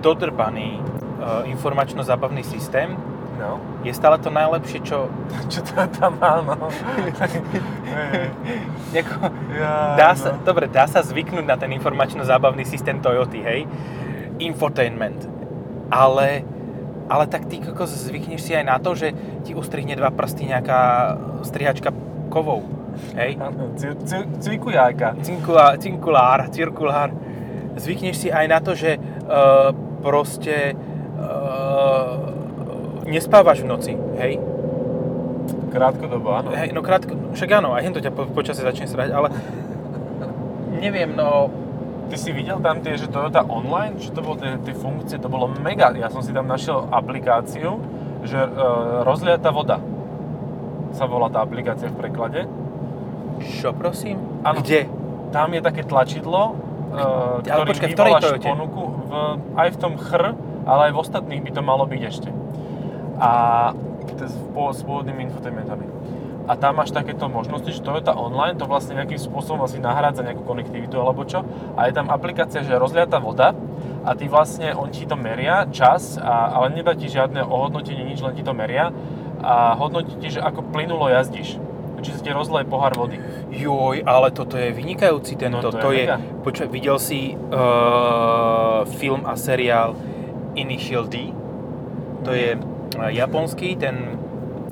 dodrbaný 0.00 0.78
uh, 0.78 1.44
informačno-zábavný 1.46 2.42
systém 2.42 2.96
No. 3.38 3.62
je 3.86 3.94
stále 3.94 4.18
to 4.18 4.34
najlepšie, 4.34 4.82
čo... 4.82 5.06
Čo 5.52 5.62
to 5.62 5.86
tam 5.94 6.18
má, 6.18 6.42
no. 6.42 6.58
Nejako, 8.92 9.14
ja, 9.54 9.94
dá 9.94 10.10
sa, 10.18 10.34
no. 10.34 10.42
dobre, 10.42 10.66
dá 10.66 10.90
sa 10.90 11.06
zvyknúť 11.06 11.46
na 11.46 11.54
ten 11.54 11.70
informačno-zábavný 11.70 12.66
systém 12.66 12.98
Toyoty, 12.98 13.38
hej? 13.46 13.60
Infotainment. 14.42 15.30
Ale, 15.86 16.42
ale 17.06 17.24
tak 17.30 17.46
ty 17.46 17.62
kokos 17.62 17.94
zvykneš 18.10 18.42
si 18.42 18.52
aj 18.58 18.64
na 18.66 18.76
to, 18.82 18.98
že 18.98 19.14
ti 19.46 19.54
ustrihne 19.54 19.94
dva 19.94 20.10
prsty 20.10 20.50
nejaká 20.50 21.14
strihačka 21.46 21.94
kovov, 22.34 22.66
hej? 23.14 23.38
Áno, 23.38 23.70
cir- 23.78 24.02
cir- 24.02 24.28
Cirkujáka. 24.42 25.14
Cinkulár, 25.22 25.78
cinkulár, 25.78 26.50
cirkulár. 26.50 27.14
Zvykneš 27.78 28.26
si 28.26 28.28
aj 28.34 28.46
na 28.50 28.58
to, 28.58 28.74
že 28.74 28.98
uh, 28.98 29.70
proste 30.00 30.74
uh, 31.18 32.32
nespávaš 33.06 33.64
v 33.64 33.66
noci, 33.68 33.92
hej? 34.20 34.38
Krátkodobo, 35.68 36.32
áno. 36.32 36.48
hej 36.56 36.72
no 36.72 36.80
krátko, 36.80 37.36
však 37.36 37.60
áno, 37.60 37.76
aj 37.76 37.82
hento 37.84 38.00
ťa 38.00 38.12
po, 38.12 38.24
počasie 38.32 38.64
začne 38.64 38.88
srať, 38.88 39.12
ale 39.12 39.28
neviem, 40.80 41.12
no 41.12 41.52
Ty 42.08 42.16
si 42.16 42.32
videl 42.32 42.56
tam 42.64 42.80
tie, 42.80 42.96
že 42.96 43.12
Toyota 43.12 43.44
Online, 43.44 44.00
čo 44.00 44.16
to 44.16 44.24
bolo 44.24 44.40
tie, 44.40 44.56
tie 44.64 44.72
funkcie, 44.72 45.20
to 45.20 45.28
bolo 45.28 45.44
mega. 45.60 45.92
Ja 45.92 46.08
som 46.08 46.24
si 46.24 46.32
tam 46.32 46.48
našiel 46.48 46.88
aplikáciu, 46.88 47.84
že 48.24 48.48
e, 48.48 48.50
rozliata 49.04 49.52
voda 49.52 49.76
sa 50.96 51.04
volá 51.04 51.28
tá 51.28 51.44
aplikácia 51.44 51.92
v 51.92 52.00
preklade. 52.00 52.48
čo 53.60 53.76
prosím? 53.76 54.16
Áno. 54.40 54.64
Kde? 54.64 54.88
Tam 55.36 55.52
je 55.52 55.60
také 55.60 55.84
tlačidlo, 55.84 56.56
e, 56.92 57.50
Ale 57.50 57.64
ktorým 57.64 57.70
počkaj, 57.72 57.88
v 57.88 57.94
ktorej 57.94 58.14
Toyote? 58.20 58.48
ponuku 58.48 58.82
v, 58.82 59.10
aj 59.56 59.68
v 59.74 59.78
tom 59.78 59.92
chr, 60.00 60.24
ale 60.68 60.80
aj 60.88 60.92
v 60.92 60.98
ostatných 60.98 61.42
by 61.44 61.50
to 61.52 61.62
malo 61.64 61.84
byť 61.84 62.02
ešte. 62.04 62.30
A 63.18 63.30
to 64.18 64.20
je 64.24 64.30
s 64.30 64.80
pôvodnými 64.82 65.28
infotainmentami. 65.28 65.86
A 66.48 66.56
tam 66.56 66.80
máš 66.80 66.96
takéto 66.96 67.28
možnosti, 67.28 67.68
že 67.68 67.84
Toyota 67.84 68.16
Online 68.16 68.56
to 68.56 68.64
vlastne 68.64 68.96
nejakým 68.96 69.20
spôsobom 69.20 69.68
asi 69.68 69.84
nahrádza 69.84 70.24
nejakú 70.24 70.48
konektivitu 70.48 70.96
alebo 70.96 71.28
čo. 71.28 71.44
A 71.76 71.84
je 71.86 71.92
tam 71.92 72.08
aplikácia, 72.08 72.64
že 72.64 72.72
rozliata 72.80 73.20
voda 73.20 73.52
a 74.00 74.16
ty 74.16 74.32
vlastne, 74.32 74.72
on 74.72 74.88
ti 74.88 75.04
to 75.04 75.12
meria, 75.12 75.68
čas, 75.68 76.16
a, 76.16 76.56
ale 76.56 76.72
nedá 76.72 76.96
ti 76.96 77.12
žiadne 77.12 77.44
ohodnotenie, 77.44 78.00
nič, 78.00 78.24
len 78.24 78.32
ti 78.32 78.40
to 78.40 78.56
meria 78.56 78.88
a 79.44 79.76
hodnotí 79.76 80.16
ti, 80.16 80.34
že 80.34 80.40
ako 80.40 80.72
plynulo 80.72 81.12
jazdíš. 81.12 81.60
Či 81.98 82.10
sa 82.12 82.20
ti 82.20 82.30
rozleje 82.30 82.64
pohár 82.64 82.94
vody. 82.94 83.18
Joj, 83.50 84.02
ale 84.02 84.30
toto 84.30 84.54
je 84.54 84.70
vynikajúci 84.70 85.34
tento. 85.34 85.58
No, 85.58 85.68
to 85.68 85.74
je 85.74 85.82
to 85.82 85.90
je, 85.90 86.04
mega. 86.04 86.16
počkaj, 86.40 86.68
videl 86.68 86.96
si 86.96 87.34
uh, 87.34 88.86
film 88.92 89.22
a 89.22 89.34
seriál 89.34 89.98
Initial 90.54 91.04
D? 91.04 91.34
To 92.22 92.30
je 92.30 92.54
uh, 92.54 92.60
japonský, 93.08 93.74
ten 93.74 94.14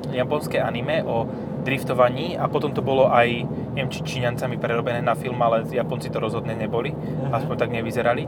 japonské 0.09 0.59
anime 0.59 1.03
o 1.03 1.27
driftovaní 1.61 2.35
a 2.35 2.47
potom 2.47 2.71
to 2.71 2.79
bolo 2.79 3.11
aj, 3.11 3.43
neviem 3.75 3.91
či 3.91 4.01
Číňancami 4.01 4.55
prerobené 4.55 5.03
na 5.03 5.13
film, 5.13 5.37
ale 5.41 5.67
Japonci 5.67 6.09
to 6.09 6.17
rozhodne 6.17 6.55
neboli, 6.55 6.95
Mhm. 6.95 7.35
aspoň 7.35 7.55
tak 7.57 7.71
nevyzerali. 7.73 8.23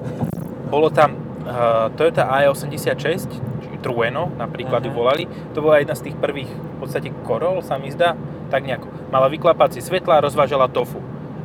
Bolo 0.66 0.90
tam 0.90 1.14
uh, 1.40 1.86
Toyota 1.94 2.26
AE86, 2.28 3.30
či 3.30 3.57
Trueno 3.78 4.30
napríklad 4.34 4.82
ju 4.82 4.90
Mhm. 4.90 4.98
volali, 4.98 5.24
to 5.54 5.62
bola 5.62 5.78
jedna 5.78 5.94
z 5.94 6.10
tých 6.10 6.16
prvých 6.18 6.50
v 6.50 6.76
podstate 6.82 7.08
Coroll 7.26 7.62
sa 7.62 7.78
mi 7.78 7.90
zdá, 7.90 8.14
tak 8.50 8.64
nejako. 8.64 8.88
Mala 9.10 9.26
vyklapacie 9.28 9.82
svetla 9.82 10.18
a 10.18 10.24
rozvážala 10.24 10.66
tofu. 10.68 10.98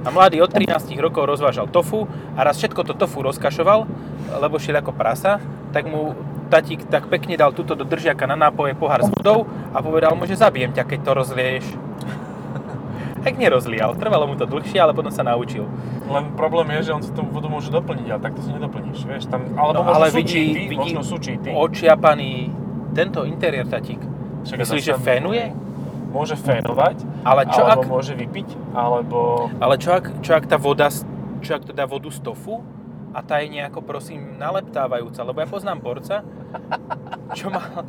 A 0.04 0.12
mladý 0.12 0.44
od 0.44 0.52
13 0.52 1.00
rokov 1.00 1.26
rozvážal 1.26 1.72
tofu 1.72 2.06
a 2.36 2.44
raz 2.44 2.60
všetko 2.60 2.84
to 2.84 2.94
tofu 2.94 3.24
rozkašoval, 3.24 3.88
lebo 4.42 4.60
šiel 4.60 4.84
ako 4.84 4.92
prasa, 4.92 5.40
tak 5.72 5.88
mu 5.88 6.12
tatík 6.52 6.86
tak 6.92 7.08
pekne 7.08 7.34
dal 7.34 7.50
túto 7.56 7.74
do 7.74 7.82
držiaka 7.88 8.28
na 8.28 8.36
nápoje 8.36 8.76
pohár 8.76 9.02
s 9.02 9.10
vodou 9.10 9.48
a 9.74 9.82
povedal 9.82 10.14
mu, 10.14 10.28
že 10.28 10.38
zabijem 10.38 10.70
ťa, 10.70 10.84
keď 10.86 11.00
to 11.02 11.12
rozlieješ. 11.16 11.66
Tak 13.24 13.40
nerozlial, 13.40 13.96
trvalo 13.96 14.28
mu 14.28 14.36
to 14.36 14.44
dlhšie, 14.44 14.76
ale 14.78 14.92
potom 14.92 15.08
sa 15.08 15.24
naučil. 15.24 15.64
Len 16.06 16.36
problém 16.36 16.68
je, 16.76 16.80
že 16.84 16.92
on 16.92 17.00
si 17.00 17.10
tú 17.10 17.24
vodu 17.24 17.48
môže 17.48 17.72
doplniť, 17.72 18.08
ale 18.10 18.20
takto 18.20 18.44
si 18.44 18.52
nedoplníš, 18.52 19.00
vieš, 19.02 19.32
tam, 19.32 19.48
alebo 19.56 19.80
No, 19.80 19.90
ale 19.90 20.12
vidí- 20.12 20.68
vidí 20.68 20.92
možno 20.92 21.02
sú 21.02 21.16
cheaty. 21.18 21.50
Očiapaný 21.50 22.52
tento 22.92 23.24
interiér 23.24 23.66
tatík. 23.66 24.04
Myslíš, 24.44 24.84
že 24.84 24.96
fénuje? 25.00 25.56
Môže 26.12 26.36
fénovať, 26.36 27.02
Ale 27.24 27.48
čo 27.48 27.64
alebo 27.64 27.82
ak, 27.82 27.90
môže 27.90 28.14
vypiť, 28.14 28.76
alebo... 28.76 29.50
ale 29.58 29.82
čo 29.82 29.98
ak, 29.98 30.22
čo 30.22 30.38
ak 30.38 30.46
tá 30.46 30.62
voda, 30.62 30.92
čo 31.42 31.52
ak 31.56 31.66
to 31.66 31.74
dá 31.74 31.90
vodu 31.90 32.12
z 32.14 32.22
tofu 32.22 32.62
a 33.14 33.22
tá 33.22 33.40
je 33.40 33.50
nejako 33.52 33.80
prosím 33.80 34.36
naleptávajúca, 34.36 35.22
lebo 35.22 35.38
ja 35.38 35.48
poznám 35.48 35.80
borca, 35.80 36.26
čo 37.32 37.48
má, 37.48 37.86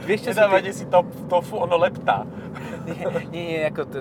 vieš 0.00 0.22
čo 0.22 0.30
tie- 0.30 0.38
Nedávajte 0.38 0.70
si 0.72 0.84
to, 0.86 1.02
tofu, 1.26 1.58
ono 1.58 1.76
leptá. 1.76 2.22
nie, 2.86 3.02
nie, 3.26 3.42
nie, 3.50 3.60
ako 3.64 3.82
to, 3.84 3.98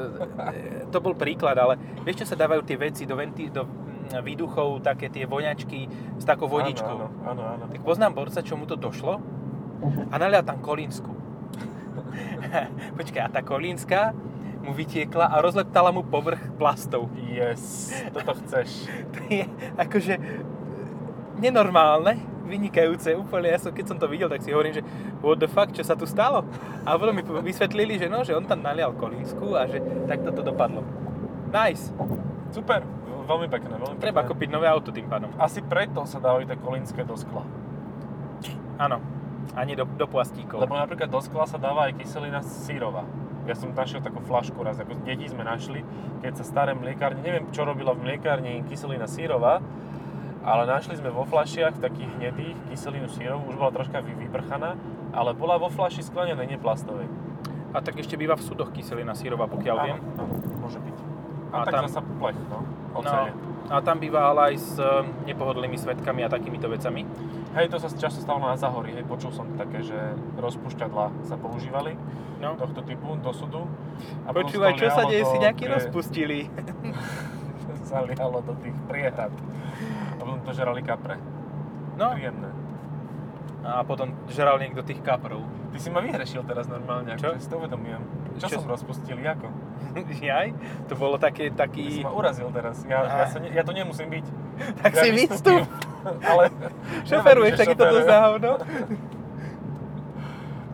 to 0.87 0.97
bol 0.97 1.13
príklad, 1.13 1.57
ale 1.57 1.75
vieš, 2.01 2.23
čo 2.23 2.29
sa 2.29 2.37
dávajú 2.37 2.61
tie 2.61 2.77
veci 2.77 3.03
do, 3.03 3.17
venti, 3.17 3.49
do 3.49 3.65
výduchov, 4.11 4.81
také 4.81 5.07
tie 5.07 5.23
voňačky 5.23 5.87
s 6.15 6.23
takou 6.23 6.45
vodičkou. 6.45 6.97
Áno, 6.99 7.09
áno, 7.25 7.41
áno. 7.47 7.63
Tak 7.67 7.81
poznám 7.81 8.13
borca, 8.13 8.39
čo 8.39 8.53
mu 8.53 8.65
to 8.65 8.75
došlo 8.75 9.17
a 10.11 10.15
nalial 10.15 10.43
tam 10.43 10.59
kolínsku. 10.59 11.09
Počkaj, 12.97 13.21
a 13.21 13.29
tá 13.29 13.41
kolínska 13.41 14.11
mu 14.61 14.75
vytiekla 14.75 15.25
a 15.25 15.41
rozleptala 15.41 15.89
mu 15.89 16.03
povrch 16.03 16.53
plastov. 16.53 17.09
Yes, 17.23 17.89
toto 18.11 18.37
chceš. 18.37 18.85
To 19.09 19.19
je 19.25 19.45
akože 19.73 20.13
nenormálne, 21.41 22.21
vynikajúce 22.45 23.17
úplne. 23.17 23.49
Ja 23.49 23.59
som, 23.59 23.73
keď 23.73 23.85
som 23.89 23.97
to 23.97 24.05
videl, 24.05 24.29
tak 24.29 24.45
si 24.45 24.53
hovorím, 24.53 24.77
že 24.77 24.83
what 25.25 25.41
the 25.41 25.49
fuck, 25.49 25.73
čo 25.73 25.81
sa 25.81 25.97
tu 25.97 26.05
stalo? 26.05 26.45
A 26.85 26.93
potom 26.99 27.15
mi 27.15 27.23
vysvetlili, 27.23 27.97
že 27.97 28.11
no, 28.11 28.21
že 28.21 28.37
on 28.37 28.45
tam 28.45 28.61
nalial 28.61 28.93
kolínsku 28.93 29.57
a 29.57 29.65
že 29.65 29.79
takto 30.05 30.29
to 30.35 30.41
dopadlo. 30.45 30.85
Nice. 31.49 31.89
Super, 32.51 32.83
veľmi 33.25 33.47
pekné, 33.47 33.73
veľmi 33.79 33.97
Treba 34.03 34.21
pekné. 34.21 34.31
kúpiť 34.35 34.49
nové 34.51 34.67
auto 34.67 34.91
tým 34.91 35.07
pádom. 35.07 35.31
Asi 35.39 35.63
preto 35.63 36.03
sa 36.03 36.19
dávajú 36.19 36.45
tie 36.45 36.57
kolínske 36.59 37.01
do 37.07 37.15
skla. 37.15 37.43
Áno. 38.77 38.99
Ani 39.51 39.75
do, 39.75 39.83
do 39.83 40.07
plastíkov. 40.07 40.63
Lebo 40.63 40.79
napríklad 40.79 41.11
do 41.11 41.19
skla 41.19 41.43
sa 41.49 41.59
dáva 41.59 41.89
aj 41.89 41.97
kyselina 41.99 42.39
sírová. 42.45 43.03
Ja 43.49 43.57
som 43.57 43.73
našiel 43.73 44.05
takú 44.05 44.21
flašku 44.21 44.61
raz, 44.61 44.77
ako 44.77 45.01
deti 45.01 45.25
sme 45.25 45.41
našli, 45.41 45.81
keď 46.21 46.39
sa 46.39 46.45
staré 46.45 46.71
mliekárne, 46.77 47.25
neviem 47.25 47.49
čo 47.49 47.65
robila 47.65 47.97
v 47.97 48.05
mliekárni 48.05 48.61
kyselina 48.69 49.09
sírová, 49.09 49.59
ale 50.41 50.65
našli 50.65 50.95
sme 50.95 51.09
vo 51.09 51.23
flašiach 51.23 51.77
takých 51.77 52.09
hnedých 52.11 52.57
kyselinu 52.67 53.07
sírovú, 53.07 53.45
už 53.47 53.55
bola 53.55 53.71
troška 53.71 53.99
vy- 53.99 54.17
vyprchaná, 54.19 54.73
ale 55.11 55.31
bola 55.31 55.55
vo 55.55 55.67
flaši 55.67 56.01
sklenenej, 56.01 56.47
nie 56.47 56.57
plastovej. 56.57 57.05
A 57.71 57.79
tak 57.79 57.95
ešte 57.95 58.15
býva 58.15 58.33
v 58.33 58.43
súdoch 58.43 58.69
kyselina 58.69 59.13
sírová, 59.13 59.45
pokiaľ 59.45 59.75
viem. 59.81 59.97
Áno, 59.97 60.27
áno, 60.27 60.33
môže 60.59 60.77
byť. 60.77 60.97
A, 61.51 61.55
A 61.55 61.63
tak 61.63 61.73
tam- 61.73 61.85
zasa 61.85 62.01
plech, 62.01 62.39
no, 62.47 62.59
No, 62.91 62.99
a 63.69 63.79
tam 63.79 63.97
býva 63.97 64.27
ale 64.27 64.51
aj 64.51 64.55
s 64.57 64.75
e, 64.75 64.83
nepohodlnými 65.25 65.79
svetkami 65.79 66.21
a 66.21 66.29
takýmito 66.29 66.67
vecami. 66.67 67.07
Hej, 67.53 67.71
to 67.71 67.79
sa 67.79 67.87
často 67.87 68.19
stalo 68.19 68.39
na 68.41 68.59
Zahori, 68.59 68.91
hej, 68.91 69.07
počul 69.07 69.31
som 69.31 69.47
také, 69.55 69.79
že 69.79 69.95
rozpušťadla 70.35 71.23
sa 71.23 71.35
používali 71.35 71.95
No. 72.41 72.57
tohto 72.57 72.81
typu 72.81 73.15
do 73.15 73.31
súdu. 73.31 73.63
A 74.25 74.33
Počúvaj, 74.33 74.75
čo 74.75 74.89
sa 74.89 75.05
deje, 75.05 75.23
do 75.23 75.29
si 75.29 75.37
nejaký 75.37 75.63
prie- 75.63 75.75
rozpustili. 75.77 76.39
sa 77.87 78.03
lialo 78.03 78.39
do 78.41 78.53
tých 78.57 78.75
priehad. 78.85 79.31
Potom 80.41 80.57
to 80.57 80.57
žrali 80.57 80.81
kapre. 80.81 81.21
No, 82.01 82.17
Príjemné. 82.17 82.49
a 83.61 83.85
potom 83.85 84.09
žral 84.25 84.57
niekto 84.57 84.81
tých 84.81 85.05
kaprov. 85.05 85.45
Ty 85.69 85.77
si 85.77 85.93
ma 85.93 86.01
vyhrešil 86.01 86.41
teraz 86.49 86.65
normálne, 86.65 87.13
Čo? 87.13 87.37
si 87.37 87.45
to 87.45 87.61
uvedomujem. 87.61 88.01
Čo, 88.41 88.49
Čo 88.49 88.57
som 88.57 88.63
s- 88.65 88.69
rozpustil, 88.73 89.21
ako? 89.21 89.53
Jaj, 90.17 90.49
to 90.89 90.97
bolo 90.97 91.21
také, 91.21 91.53
Ty 91.53 91.69
taký... 91.69 92.01
si 92.01 92.01
ma 92.01 92.09
urazil 92.09 92.49
teraz. 92.49 92.81
Ja, 92.89 93.05
ja, 93.05 93.29
sa 93.29 93.37
ne, 93.37 93.53
ja 93.53 93.61
to 93.61 93.69
nemusím 93.69 94.09
byť. 94.09 94.25
Tak 94.81 94.91
ja 94.97 95.01
si 95.05 95.09
vystup. 95.13 95.61
Ale... 96.33 96.49
Šoferuješ 97.13 97.53
takýto 97.61 97.85
dosť 97.85 98.09
hovno. 98.09 98.51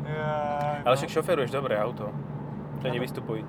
Jaj, 0.08 0.78
Ale 0.88 0.94
no. 0.96 1.00
však 1.04 1.12
šoferuješ 1.12 1.52
dobré 1.52 1.76
auto. 1.76 2.08
To 2.80 2.86
nevystupuj. 2.88 3.44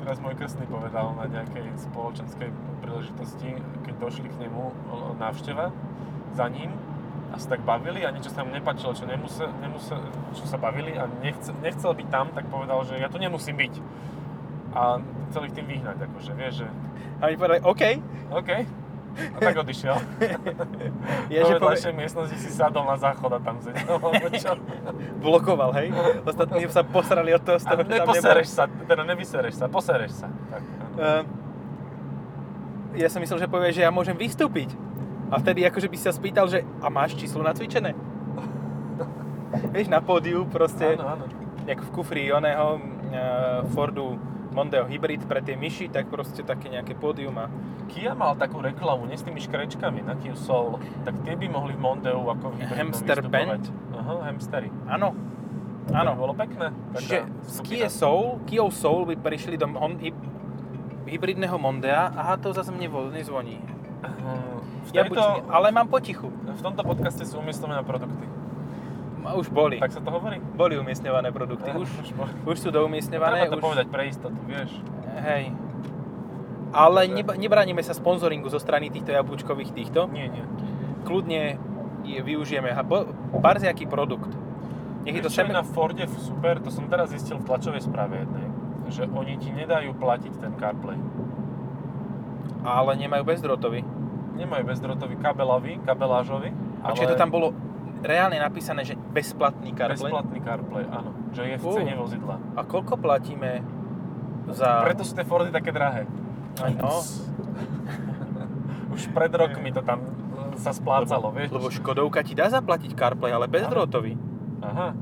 Teraz 0.00 0.16
môj 0.24 0.32
krstný 0.32 0.64
povedal 0.64 1.12
na 1.12 1.28
nejakej 1.28 1.76
spoločenskej 1.92 2.48
príležitosti, 2.80 3.52
keď 3.84 3.94
došli 4.00 4.32
k 4.32 4.36
nemu 4.48 4.72
návšteva 5.20 5.68
za 6.32 6.46
ním 6.48 6.72
a 7.30 7.38
sa 7.38 7.54
tak 7.54 7.62
bavili 7.62 8.02
a 8.02 8.10
niečo 8.10 8.32
sa 8.32 8.42
mu 8.42 8.50
nepačilo, 8.50 8.96
čo, 8.96 9.06
nemusel, 9.06 9.52
nemusel, 9.62 10.00
čo 10.34 10.44
sa 10.48 10.58
bavili 10.58 10.96
a 10.98 11.06
nechce, 11.22 11.54
nechcel 11.62 11.94
byť 11.94 12.08
tam, 12.10 12.32
tak 12.34 12.48
povedal, 12.50 12.82
že 12.88 12.98
ja 12.98 13.06
tu 13.06 13.22
nemusím 13.22 13.54
byť. 13.54 13.74
A 14.74 14.98
chcel 15.30 15.46
ich 15.46 15.54
tým 15.54 15.66
vyhnať, 15.68 16.10
akože, 16.10 16.32
vieš, 16.34 16.64
že 16.64 16.68
A 17.20 17.28
oni 17.28 17.36
povedali, 17.36 17.60
OK. 17.62 17.82
OK. 18.34 18.50
A 19.10 19.38
tak 19.42 19.56
odišiel. 19.58 19.96
Ja, 21.28 21.40
že 21.44 21.54
povie, 21.58 21.78
miestnosti 21.92 22.36
si 22.38 22.50
sadol 22.50 22.86
na 22.86 22.96
záchod 22.96 23.30
a 23.36 23.40
tam 23.42 23.58
sedel, 23.58 23.98
blokoval, 25.24 25.70
hej? 25.76 25.92
Ostatní 26.24 26.66
sa 26.70 26.82
posrali 26.86 27.34
od 27.34 27.42
toho, 27.42 27.58
toho, 27.58 27.82
že 27.82 28.00
tam 28.00 28.14
nebol. 28.14 28.46
sa, 28.46 28.64
teda 28.66 29.02
nevysereš 29.04 29.54
sa, 29.58 29.66
posereš 29.66 30.12
sa. 30.24 30.28
Tak. 30.30 30.62
Ehm, 30.96 31.24
ja 32.98 33.06
som 33.10 33.22
myslel, 33.22 33.46
že 33.46 33.48
povie, 33.50 33.70
že 33.74 33.82
ja 33.86 33.90
môžem 33.94 34.16
vystúpiť. 34.16 34.74
A 35.30 35.38
vtedy 35.38 35.62
akože 35.62 35.86
by 35.86 35.96
si 35.98 36.04
sa 36.10 36.14
spýtal, 36.14 36.50
že 36.50 36.66
a 36.82 36.90
máš 36.90 37.14
číslo 37.14 37.42
nacvičené? 37.46 37.94
Vieš, 39.74 39.86
na 39.90 40.02
pódiu 40.02 40.42
proste, 40.46 40.98
Áno, 40.98 41.06
áno. 41.18 41.24
jak 41.70 41.78
v 41.78 41.90
kufri 41.94 42.30
oného 42.34 42.78
uh, 42.78 43.62
Fordu 43.74 44.18
Mondeo 44.50 44.84
Hybrid 44.84 45.24
pre 45.24 45.38
tie 45.38 45.54
myši, 45.54 45.88
tak 45.88 46.06
proste 46.06 46.42
také 46.42 46.68
nejaké 46.68 46.92
pódium 46.92 47.36
a 47.36 47.46
Kia 47.86 48.12
mal 48.12 48.34
takú 48.34 48.58
reklamu, 48.58 49.04
nie 49.04 49.14
s 49.14 49.22
tými 49.22 49.38
škrečkami 49.38 50.00
na 50.00 50.14
Kia 50.14 50.34
Soul, 50.34 50.76
tak 51.02 51.14
tie 51.22 51.34
by 51.34 51.46
mohli 51.46 51.72
v 51.72 51.80
Mondeu 51.80 52.20
ako 52.20 52.50
v 52.50 52.58
Hamster 52.68 53.18
band? 53.24 53.66
Aha, 53.92 54.26
hamstery. 54.26 54.70
áno, 54.86 55.14
To 55.82 55.92
áno. 55.92 56.12
bolo 56.14 56.32
pekné. 56.32 56.70
Čiže 56.94 57.26
z. 57.44 57.56
Kia 57.62 57.88
Soul, 57.88 58.38
Kia 58.44 58.62
Soul 58.68 59.06
by 59.06 59.14
prišli 59.16 59.54
do 59.54 59.66
hon, 59.68 59.98
hy, 59.98 60.10
hybridného 61.06 61.54
Mondea, 61.54 62.08
aha, 62.08 62.34
to 62.36 62.50
zase 62.50 62.70
mne 62.70 62.86
vo- 62.86 63.10
nezvoní. 63.10 63.58
V 64.80 64.88
Ja 64.90 65.04
buď, 65.04 65.46
ale 65.46 65.70
mám 65.70 65.86
potichu. 65.86 66.30
v 66.30 66.60
tomto 66.60 66.82
podcaste 66.82 67.22
sú 67.22 67.38
umiestnené 67.38 67.78
produkty. 67.82 68.24
A 69.24 69.36
Už 69.36 69.52
boli. 69.52 69.76
Tak 69.76 69.92
sa 69.92 70.00
to 70.00 70.10
hovorí? 70.10 70.40
Boli 70.56 70.80
umiestňované 70.80 71.28
produkty. 71.32 71.68
Už, 71.76 71.90
už 72.00 72.10
boli. 72.16 72.32
už 72.48 72.56
sú 72.56 72.68
doumiestňované. 72.72 73.44
Treba 73.44 73.52
to 73.52 73.60
už, 73.60 73.64
povedať 73.64 73.86
pre 73.92 74.02
istotu, 74.08 74.38
vieš. 74.48 74.70
Hej. 75.20 75.52
Ale 76.70 77.10
neba, 77.10 77.34
nebránime 77.34 77.82
sa 77.82 77.92
sponzoringu 77.92 78.46
zo 78.46 78.62
strany 78.62 78.88
týchto 78.88 79.10
jablúčkových 79.10 79.74
týchto. 79.74 80.06
Nie, 80.14 80.30
nie. 80.30 80.44
Kľudne 81.02 81.58
je, 82.06 82.18
využijeme. 82.22 82.70
Barziaký 83.34 83.90
produkt. 83.90 84.30
Nech 85.04 85.16
je 85.16 85.24
to 85.24 85.32
seme... 85.32 85.56
na 85.56 85.64
Forde 85.64 86.04
super, 86.20 86.60
to 86.60 86.68
som 86.68 86.84
teraz 86.86 87.08
zistil 87.10 87.40
v 87.40 87.44
tlačovej 87.48 87.88
správe 87.88 88.20
jednej, 88.20 88.46
že 88.92 89.08
oni 89.08 89.40
ti 89.40 89.48
nedajú 89.48 89.96
platiť 89.96 90.32
ten 90.36 90.52
CarPlay. 90.60 91.00
Ale 92.60 93.00
nemajú 93.00 93.24
bezdrotový. 93.24 93.80
Nemajú 94.36 94.62
bezdrotový 94.68 95.16
kabelový, 95.16 95.80
kabelážový, 95.88 96.52
A 96.84 96.92
či 96.92 97.08
to 97.08 97.16
tam 97.16 97.32
bolo 97.32 97.56
reálne 98.02 98.36
napísané, 98.40 98.84
že 98.84 98.94
bezplatný 98.96 99.72
CarPlay. 99.72 100.10
Bezplatný 100.10 100.38
CarPlay, 100.40 100.84
áno. 100.88 101.10
Že 101.32 101.42
je 101.46 101.56
v 101.56 101.62
Fú. 101.62 101.72
cene 101.76 101.94
vozidla. 101.96 102.36
A 102.56 102.60
koľko 102.66 102.94
platíme 102.98 103.62
za... 104.50 104.82
Preto 104.84 105.04
sú 105.06 105.12
tie 105.14 105.24
Fordy 105.24 105.52
také 105.54 105.70
drahé. 105.70 106.04
No, 106.80 107.00
Už 108.90 109.06
pred 109.14 109.30
rokmi 109.30 109.70
to 109.70 109.80
tam 109.86 110.02
sa 110.58 110.74
splácalo, 110.74 111.32
vieš? 111.32 111.54
lebo 111.54 111.70
Škodovka 111.72 112.20
ti 112.20 112.36
dá 112.36 112.50
zaplatiť 112.52 112.92
CarPlay, 112.92 113.32
ale 113.32 113.46
bezdrôtový. 113.48 114.18
Aha. 114.60 114.92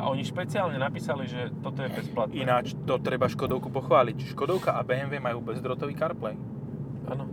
A 0.00 0.08
oni 0.08 0.24
špeciálne 0.24 0.80
napísali, 0.80 1.28
že 1.28 1.52
toto 1.60 1.84
je 1.84 1.90
bezplatné. 1.92 2.32
Ináč 2.40 2.72
to 2.88 2.96
treba 2.96 3.28
Škodovku 3.28 3.68
pochváliť. 3.68 4.32
Škodovka 4.32 4.72
a 4.72 4.80
BMW 4.80 5.20
majú 5.20 5.44
bezdrôtový 5.44 5.92
CarPlay. 5.92 6.38
Áno. 7.10 7.28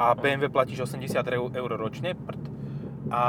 A 0.00 0.16
BMW 0.16 0.48
platíš 0.48 0.88
80 0.88 1.20
eur, 1.28 1.70
ročne, 1.76 2.16
prd. 2.16 2.40
A 3.12 3.22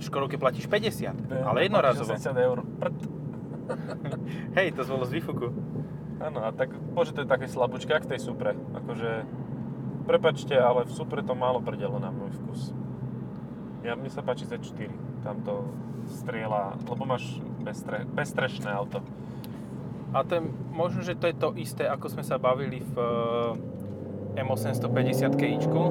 Škodovke 0.00 0.36
platíš 0.36 0.68
50, 0.68 1.32
ale 1.44 1.66
jednorazovo. 1.66 2.12
80 2.12 2.36
eur. 2.36 2.58
Prd. 2.80 2.98
Hej, 4.58 4.76
to 4.76 4.82
bolo 4.84 5.04
z 5.06 5.20
výfuku. 5.20 5.48
Áno, 6.20 6.44
a 6.44 6.52
tak, 6.52 6.76
bože, 6.92 7.16
to 7.16 7.24
je 7.24 7.32
také 7.32 7.48
slabúčka, 7.48 7.96
jak 7.96 8.04
v 8.04 8.12
tej 8.16 8.20
Supre. 8.20 8.52
Akože, 8.76 9.24
prepačte, 10.04 10.52
ale 10.52 10.84
v 10.84 10.92
Supre 10.92 11.24
to 11.24 11.32
málo 11.32 11.64
prdelo 11.64 11.96
na 11.96 12.12
môj 12.12 12.36
vkus. 12.36 12.76
Ja, 13.80 13.96
mne 13.96 14.12
sa 14.12 14.20
páči 14.20 14.44
Z4. 14.44 14.92
Tam 15.24 15.40
to 15.40 15.64
strieľa, 16.20 16.76
lebo 16.84 17.08
máš 17.08 17.40
bezstre, 17.64 18.04
bezstrešné 18.04 18.68
auto. 18.68 19.00
A 20.12 20.26
to 20.26 20.36
je, 20.36 20.42
možno, 20.74 21.00
že 21.00 21.16
to 21.16 21.30
je 21.30 21.36
to 21.38 21.48
isté, 21.56 21.88
ako 21.88 22.10
sme 22.12 22.24
sa 22.26 22.36
bavili 22.36 22.82
v 22.82 22.96
eh, 24.36 24.42
M850 24.44 25.38
Kičku. 25.38 25.82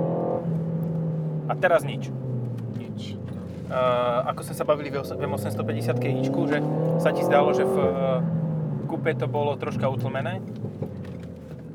A 1.50 1.58
teraz. 1.58 1.82
Nič. 1.82 2.14
Uh, 3.70 3.76
ako 4.26 4.42
sme 4.44 4.56
sa 4.56 4.66
bavili 4.66 4.90
v 4.90 4.98
M850 4.98 5.94
Kičku, 5.96 6.42
že 6.46 6.58
sa 6.98 7.14
ti 7.14 7.22
zdalo, 7.22 7.54
že 7.54 7.62
v 7.62 7.76
uh, 7.78 8.18
kupe 8.86 9.14
to 9.14 9.26
bolo 9.26 9.54
troška 9.56 9.86
utlmené, 9.86 10.42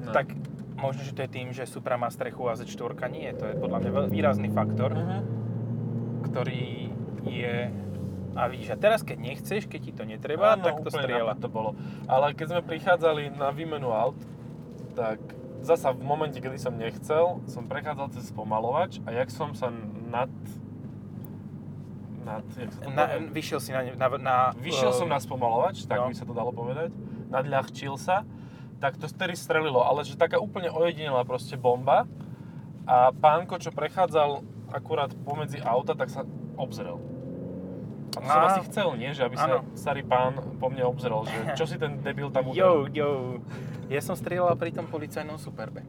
No. 0.00 0.10
tak 0.12 0.34
možno, 0.74 1.00
že 1.00 1.12
to 1.12 1.22
je 1.22 1.30
tým, 1.30 1.48
že 1.48 1.64
Supra 1.64 1.94
má 1.94 2.10
strechu 2.10 2.44
a 2.44 2.52
Z4 2.52 2.76
nie. 3.08 3.30
To 3.32 3.46
je 3.46 3.54
podľa 3.56 3.78
mňa 3.80 3.90
výrazný 4.06 4.50
faktor, 4.50 4.92
Mhm. 4.92 5.18
ktorý 6.24 6.90
je... 7.24 7.54
A 8.34 8.50
vidíš, 8.50 8.68
a 8.68 8.76
teraz 8.76 9.00
keď 9.00 9.16
nechceš, 9.16 9.64
keď 9.64 9.80
ti 9.80 9.92
to 9.92 10.02
netreba, 10.02 10.58
Áno, 10.58 10.60
tak 10.60 10.82
to 10.82 10.90
strieľa. 10.90 11.38
to 11.38 11.46
bolo. 11.46 11.78
Ale 12.04 12.34
keď 12.34 12.46
sme 12.50 12.62
prichádzali 12.64 13.30
na 13.32 13.48
výmenu 13.48 13.88
aut, 13.88 14.18
tak 14.92 15.22
zasa 15.62 15.88
v 15.88 16.02
momente, 16.02 16.36
kedy 16.36 16.58
som 16.58 16.74
nechcel, 16.74 17.38
som 17.46 17.64
prechádzal 17.64 18.10
cez 18.10 18.28
spomalovač 18.28 18.98
a 19.06 19.14
jak 19.14 19.30
som 19.30 19.54
sa 19.54 19.70
nad... 20.04 20.26
Na, 22.24 22.40
povie? 22.40 23.30
vyšiel 23.30 23.60
si 23.60 23.70
na, 23.70 23.84
na, 23.94 24.06
na 24.16 24.36
Vyšiel 24.56 24.90
eh, 24.90 24.96
som 24.96 25.06
na 25.06 25.20
spomalovač, 25.20 25.84
tak 25.84 26.00
no. 26.00 26.08
by 26.08 26.16
sa 26.16 26.24
to 26.24 26.32
dalo 26.32 26.50
povedať, 26.50 26.90
nadľahčil 27.28 27.94
sa, 27.94 28.24
tak 28.80 28.96
to 28.96 29.06
vtedy 29.06 29.36
strelilo, 29.36 29.80
ale 29.80 30.02
že 30.02 30.16
taká 30.16 30.40
úplne 30.40 30.68
ojedinelá 30.68 31.22
proste 31.22 31.54
bomba 31.54 32.08
a 32.84 33.12
pánko, 33.12 33.56
čo 33.56 33.70
prechádzal 33.70 34.44
akurát 34.68 35.12
pomedzi 35.24 35.60
auta, 35.60 35.92
tak 35.92 36.08
sa 36.08 36.24
obzrel. 36.56 36.98
A 38.14 38.20
to 38.20 38.26
som 38.26 38.42
asi 38.46 38.60
chcel, 38.70 38.88
nie? 38.94 39.10
Že 39.10 39.22
aby 39.26 39.36
sa 39.36 39.48
Áno. 39.50 39.66
starý 39.74 40.06
pán 40.06 40.38
po 40.62 40.70
mne 40.70 40.86
obzrel, 40.86 41.26
že 41.26 41.34
čo 41.58 41.64
si 41.66 41.76
ten 41.76 41.98
debil 41.98 42.30
tam 42.30 42.46
Jo, 42.50 42.86
urobil. 42.86 42.94
jo. 42.94 43.08
Ja 43.90 44.00
som 44.00 44.14
strieľal 44.14 44.54
pri 44.54 44.70
tom 44.70 44.86
policajnom 44.86 45.36
Superbe. 45.36 45.82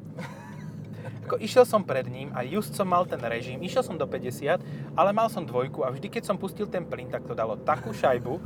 Ako 1.23 1.37
išiel 1.37 1.63
som 1.63 1.81
pred 1.81 2.05
ním 2.05 2.29
a 2.31 2.41
just 2.41 2.73
som 2.73 2.85
mal 2.85 3.03
ten 3.03 3.19
režim, 3.19 3.57
išiel 3.59 3.81
som 3.81 3.95
do 3.95 4.05
50, 4.05 4.61
ale 4.93 5.09
mal 5.09 5.27
som 5.27 5.41
dvojku 5.41 5.81
a 5.81 5.89
vždy, 5.89 6.07
keď 6.07 6.23
som 6.23 6.35
pustil 6.35 6.65
ten 6.65 6.83
plyn, 6.83 7.07
tak 7.07 7.23
to 7.23 7.33
dalo 7.33 7.55
takú 7.55 7.91
šajbu, 7.91 8.41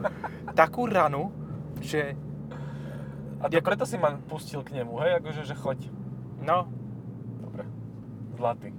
takú 0.54 0.86
ranu, 0.86 1.32
že 1.80 2.16
A 3.40 3.48
to 3.48 3.64
preto 3.64 3.88
si 3.88 3.96
ma 3.96 4.20
pustil 4.22 4.60
k 4.62 4.76
nemu, 4.76 5.00
hej? 5.00 5.12
Akože, 5.18 5.42
že 5.44 5.56
choď. 5.56 5.88
no, 6.42 6.68
Dobre. 7.40 7.64
Zlatý. 8.36 8.70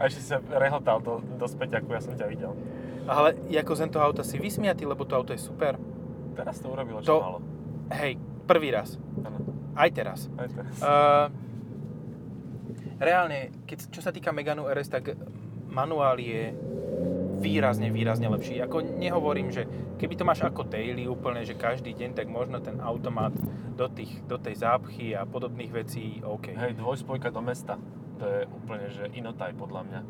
A 0.00 0.08
ešte 0.08 0.20
si 0.20 0.28
sa 0.28 0.40
rehotal 0.40 1.04
do, 1.04 1.20
do 1.20 1.44
späťaku, 1.44 1.92
ja 1.92 2.00
som 2.00 2.16
ťa 2.16 2.24
videl. 2.24 2.56
ale 3.04 3.36
ako 3.52 3.72
z 3.76 3.80
toho 3.92 4.04
auta 4.04 4.24
si 4.24 4.40
vysmiatý, 4.40 4.88
lebo 4.88 5.04
to 5.04 5.12
auto 5.12 5.36
je 5.36 5.40
super. 5.40 5.76
Teraz 6.32 6.56
to 6.56 6.72
urobilo, 6.72 7.04
čo 7.04 7.12
To- 7.12 7.20
malo. 7.20 7.38
Hej, 7.92 8.16
prvý 8.46 8.70
raz, 8.70 8.96
Áno, 9.20 9.36
aj 9.76 9.90
teraz. 9.92 10.18
aj 10.38 10.48
teraz. 10.48 10.74
Uh, 10.80 11.26
reálne, 13.00 13.50
keď, 13.64 13.78
čo 13.90 14.00
sa 14.04 14.12
týka 14.12 14.30
Meganu 14.30 14.68
RS, 14.68 14.88
tak 14.92 15.16
manuál 15.72 16.20
je 16.20 16.52
výrazne, 17.40 17.88
výrazne 17.88 18.28
lepší. 18.28 18.60
Ako 18.60 18.84
nehovorím, 18.84 19.48
že 19.48 19.64
keby 19.96 20.14
to 20.14 20.28
máš 20.28 20.44
ako 20.44 20.68
daily 20.68 21.08
úplne, 21.08 21.40
že 21.42 21.56
každý 21.56 21.96
deň, 21.96 22.12
tak 22.12 22.28
možno 22.28 22.60
ten 22.60 22.76
automat 22.84 23.32
do, 23.74 23.88
tých, 23.88 24.20
do 24.28 24.36
tej 24.36 24.60
zápchy 24.60 25.16
a 25.16 25.24
podobných 25.24 25.72
vecí 25.72 26.20
OK. 26.20 26.52
Hej, 26.52 26.76
dvojspojka 26.76 27.32
do 27.32 27.40
mesta. 27.40 27.80
To 28.20 28.24
je 28.28 28.40
úplne, 28.44 28.92
že 28.92 29.08
inotaj 29.16 29.56
podľa 29.56 29.82
mňa. 29.88 30.00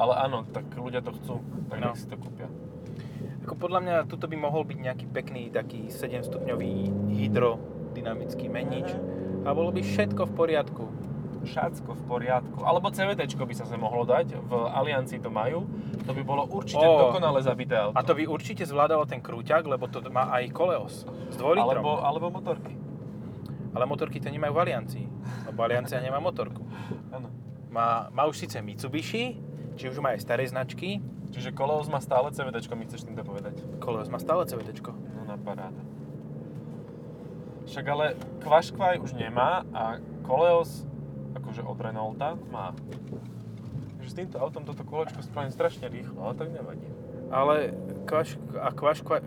Ale 0.00 0.12
áno, 0.24 0.48
tak 0.48 0.72
ľudia 0.72 1.04
to 1.04 1.12
chcú, 1.12 1.44
tak 1.68 1.84
No. 1.84 1.92
nech 1.92 2.00
si 2.00 2.08
to 2.08 2.16
kúpia. 2.16 2.48
Ako 3.44 3.60
podľa 3.60 3.80
mňa 3.84 3.94
tuto 4.08 4.24
by 4.24 4.36
mohol 4.40 4.64
byť 4.64 4.78
nejaký 4.80 5.06
pekný 5.12 5.52
taký 5.52 5.92
7-stupňový 5.92 6.72
hydrodynamický 7.12 8.48
menič 8.48 8.88
a 9.44 9.52
bolo 9.52 9.68
by 9.68 9.84
všetko 9.84 10.24
v 10.28 10.32
poriadku. 10.32 10.84
Šacko 11.48 11.96
v 11.96 12.02
poriadku. 12.04 12.60
Alebo 12.62 12.92
CVT 12.92 13.24
by 13.34 13.54
sa 13.56 13.64
sa 13.64 13.76
mohlo 13.80 14.04
dať, 14.04 14.36
v 14.36 14.52
Aliancii 14.68 15.18
to 15.18 15.32
majú. 15.32 15.64
To 16.04 16.12
by 16.12 16.22
bolo 16.22 16.44
určite 16.52 16.84
Ó. 16.84 17.08
dokonale 17.08 17.40
zabité 17.40 17.80
auto. 17.80 17.96
A 17.96 18.04
to 18.04 18.12
by 18.12 18.28
určite 18.28 18.68
zvládalo 18.68 19.08
ten 19.08 19.24
krúťak, 19.24 19.64
lebo 19.64 19.88
to 19.88 20.04
má 20.12 20.28
aj 20.36 20.52
Koleos 20.52 21.08
s 21.32 21.36
2 21.40 21.56
litrom. 21.56 21.80
alebo, 21.80 21.90
alebo 22.04 22.26
motorky. 22.28 22.76
Ale 23.72 23.84
motorky 23.88 24.20
to 24.20 24.28
nemajú 24.28 24.52
v 24.52 24.60
Aliancii, 24.68 25.06
lebo 25.48 25.58
Aliancia 25.64 26.00
nemá 26.00 26.20
motorku. 26.20 26.60
Áno. 27.12 27.32
Má, 27.68 28.08
má 28.12 28.24
už 28.28 28.44
síce 28.44 28.60
Mitsubishi, 28.60 29.40
či 29.76 29.84
už 29.88 30.00
má 30.00 30.16
aj 30.16 30.24
staré 30.24 30.44
značky, 30.48 31.00
Čiže 31.28 31.52
Koleos 31.52 31.92
má 31.92 32.00
stále 32.00 32.32
CVT, 32.32 32.56
mi 32.72 32.88
chceš 32.88 33.04
týmto 33.04 33.20
povedať? 33.20 33.60
Koleos 33.84 34.08
má 34.08 34.16
stále 34.16 34.48
CVT. 34.48 34.80
No 34.80 35.28
na 35.28 35.36
paráda. 35.36 35.82
Však 37.68 37.84
ale 37.84 38.16
Quashqai 38.40 38.96
už 38.96 39.12
nemá 39.12 39.60
a 39.76 40.00
Koleos, 40.24 40.88
akože 41.34 41.62
od 41.62 41.78
Renaulta, 41.78 42.38
má. 42.48 42.72
Takže 43.96 44.10
s 44.10 44.16
týmto 44.16 44.36
autom 44.38 44.64
toto 44.64 44.84
kolečko 44.84 45.20
spravím 45.20 45.50
strašne 45.50 45.88
rýchlo, 45.88 46.22
ale 46.22 46.34
tak 46.34 46.48
nevadí. 46.48 46.86
Ale 47.28 47.76
Quash, 48.08 48.40
a 48.56 48.72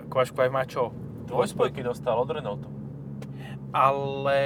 Quashqai 0.09 0.49
má 0.49 0.65
čo? 0.65 0.89
Dvojspojky 1.29 1.85
dostal 1.85 2.17
od 2.17 2.29
Renaultu. 2.29 2.67
Ale 3.71 4.41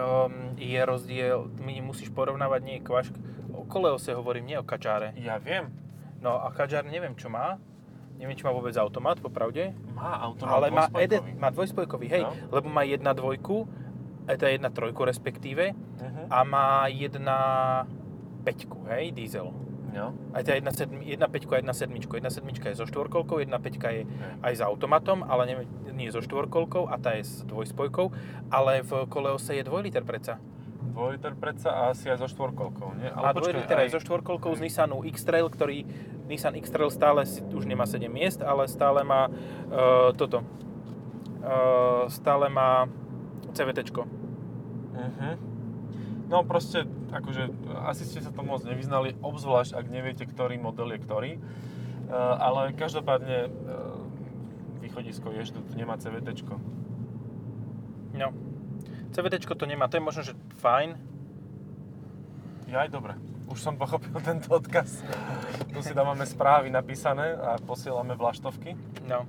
um, 0.00 0.56
je 0.58 0.80
rozdiel, 0.80 1.46
my 1.62 1.78
musíš 1.84 2.10
porovnávať 2.10 2.60
nie 2.66 2.78
Quash, 2.82 3.12
o 3.54 3.62
Koleose 3.62 4.10
hovorím, 4.10 4.50
nie 4.50 4.56
o 4.58 4.66
Kačáre. 4.66 5.14
Ja 5.16 5.38
viem, 5.38 5.70
No 6.16 6.40
a 6.40 6.48
Kačár 6.48 6.88
neviem 6.88 7.12
čo 7.14 7.28
má, 7.28 7.60
neviem 8.16 8.32
či 8.34 8.42
má 8.42 8.50
vôbec 8.50 8.72
automat, 8.74 9.20
popravde, 9.20 9.76
má 9.92 10.16
automat 10.18 10.54
ale 10.56 10.66
má, 10.72 10.88
dvojspojkový. 10.88 11.30
ED, 11.30 11.38
má 11.38 11.48
dvojspojkový, 11.52 12.06
hej, 12.08 12.22
No. 12.24 12.32
lebo 12.50 12.66
má 12.66 12.82
jedna 12.82 13.12
dvojku, 13.12 13.68
to 14.34 14.50
je 14.50 14.58
jedna 14.58 14.74
trojku 14.74 15.06
respektíve, 15.06 15.70
Uh-huh. 15.96 16.26
a 16.28 16.44
má 16.44 16.90
jedna 16.90 17.38
peťku, 18.44 18.84
hej, 18.90 19.14
diesel. 19.14 19.54
No. 19.96 20.12
Aj 20.36 20.44
tá 20.44 20.52
jedna, 20.52 20.76
sedmi, 20.76 21.08
jedna 21.08 21.24
peťku 21.24 21.56
a 21.56 21.64
jedna 21.64 21.72
sedmičku. 21.72 22.20
Jedna 22.20 22.28
sedmička 22.28 22.68
je 22.68 22.76
so 22.76 22.84
štvorkolkou, 22.84 23.40
jedna 23.40 23.56
peťka 23.56 23.88
je 23.96 24.04
Hej. 24.04 24.32
aj 24.44 24.52
s 24.52 24.60
automatom, 24.60 25.24
ale 25.24 25.48
nie, 25.48 25.56
nie 25.96 26.12
so 26.12 26.20
štvorkolkou 26.20 26.92
a 26.92 27.00
tá 27.00 27.16
je 27.16 27.24
s 27.24 27.40
dvojspojkou. 27.48 28.12
Ale 28.52 28.84
v 28.84 29.08
Koleose 29.08 29.56
je 29.56 29.64
2 29.64 29.72
liter 29.88 30.04
predsa. 30.04 30.36
Dvojliter 30.92 31.32
predsa 31.40 31.72
a 31.72 31.80
asi 31.96 32.12
aj 32.12 32.20
so 32.20 32.28
štvorkolkou, 32.28 32.92
nie? 33.00 33.08
a 33.08 33.32
2 33.32 33.40
počkaj, 33.40 33.56
liter 33.56 33.76
aj 33.80 33.96
so 33.96 34.00
štvorkolkou 34.04 34.52
z 34.52 34.60
Nissanu 34.68 35.00
X-Trail, 35.00 35.48
ktorý 35.48 35.88
Nissan 36.28 36.60
X-Trail 36.60 36.92
stále 36.92 37.24
už 37.56 37.64
nemá 37.64 37.88
7 37.88 38.04
miest, 38.12 38.44
ale 38.44 38.68
stále 38.68 39.00
má 39.00 39.32
uh, 39.32 40.12
toto. 40.12 40.44
Uh, 41.40 42.04
stále 42.12 42.52
má 42.52 42.84
CVTčko. 43.56 44.02
Uh-huh. 44.04 45.34
No 46.26 46.42
proste, 46.42 46.84
akože 47.14 47.54
asi 47.86 48.04
ste 48.04 48.20
sa 48.20 48.34
to 48.34 48.42
moc 48.42 48.60
nevyznali, 48.66 49.14
obzvlášť 49.22 49.78
ak 49.78 49.86
neviete, 49.88 50.24
ktorý 50.26 50.58
model 50.60 50.92
je 50.92 50.98
ktorý. 51.00 51.30
Uh, 52.06 52.38
ale 52.38 52.76
každopádne 52.76 53.46
uh, 53.46 53.50
východisko 54.82 55.30
je, 55.34 55.50
že 55.50 55.52
tu 55.58 55.60
nemá 55.74 55.98
CVT. 55.98 56.46
No. 58.14 58.30
CVTčko 59.14 59.54
to 59.54 59.64
nemá, 59.66 59.86
to 59.86 59.98
je 59.98 60.04
možno, 60.04 60.22
že 60.22 60.34
fajn. 60.60 60.98
Ja 62.66 62.86
aj 62.86 62.90
dobre. 62.90 63.14
Už 63.46 63.62
som 63.62 63.78
pochopil 63.78 64.10
tento 64.26 64.50
odkaz. 64.50 65.06
Tu 65.70 65.78
si 65.82 65.94
dávame 65.94 66.26
správy 66.26 66.66
napísané 66.70 67.38
a 67.38 67.62
posielame 67.62 68.18
vlaštovky. 68.18 68.74
No. 69.06 69.22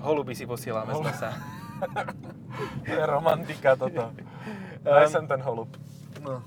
Holuby 0.00 0.32
si 0.32 0.48
posielame 0.48 0.92
z 0.92 0.96
Holu- 0.96 1.08
nosa. 1.12 1.55
To 2.82 2.90
je 2.90 3.04
romantika 3.04 3.74
toto. 3.74 4.10
Daj 4.84 5.04
Um, 5.04 5.12
sem 5.12 5.26
ten 5.26 5.40
holub. 5.40 5.70
No. 6.20 6.38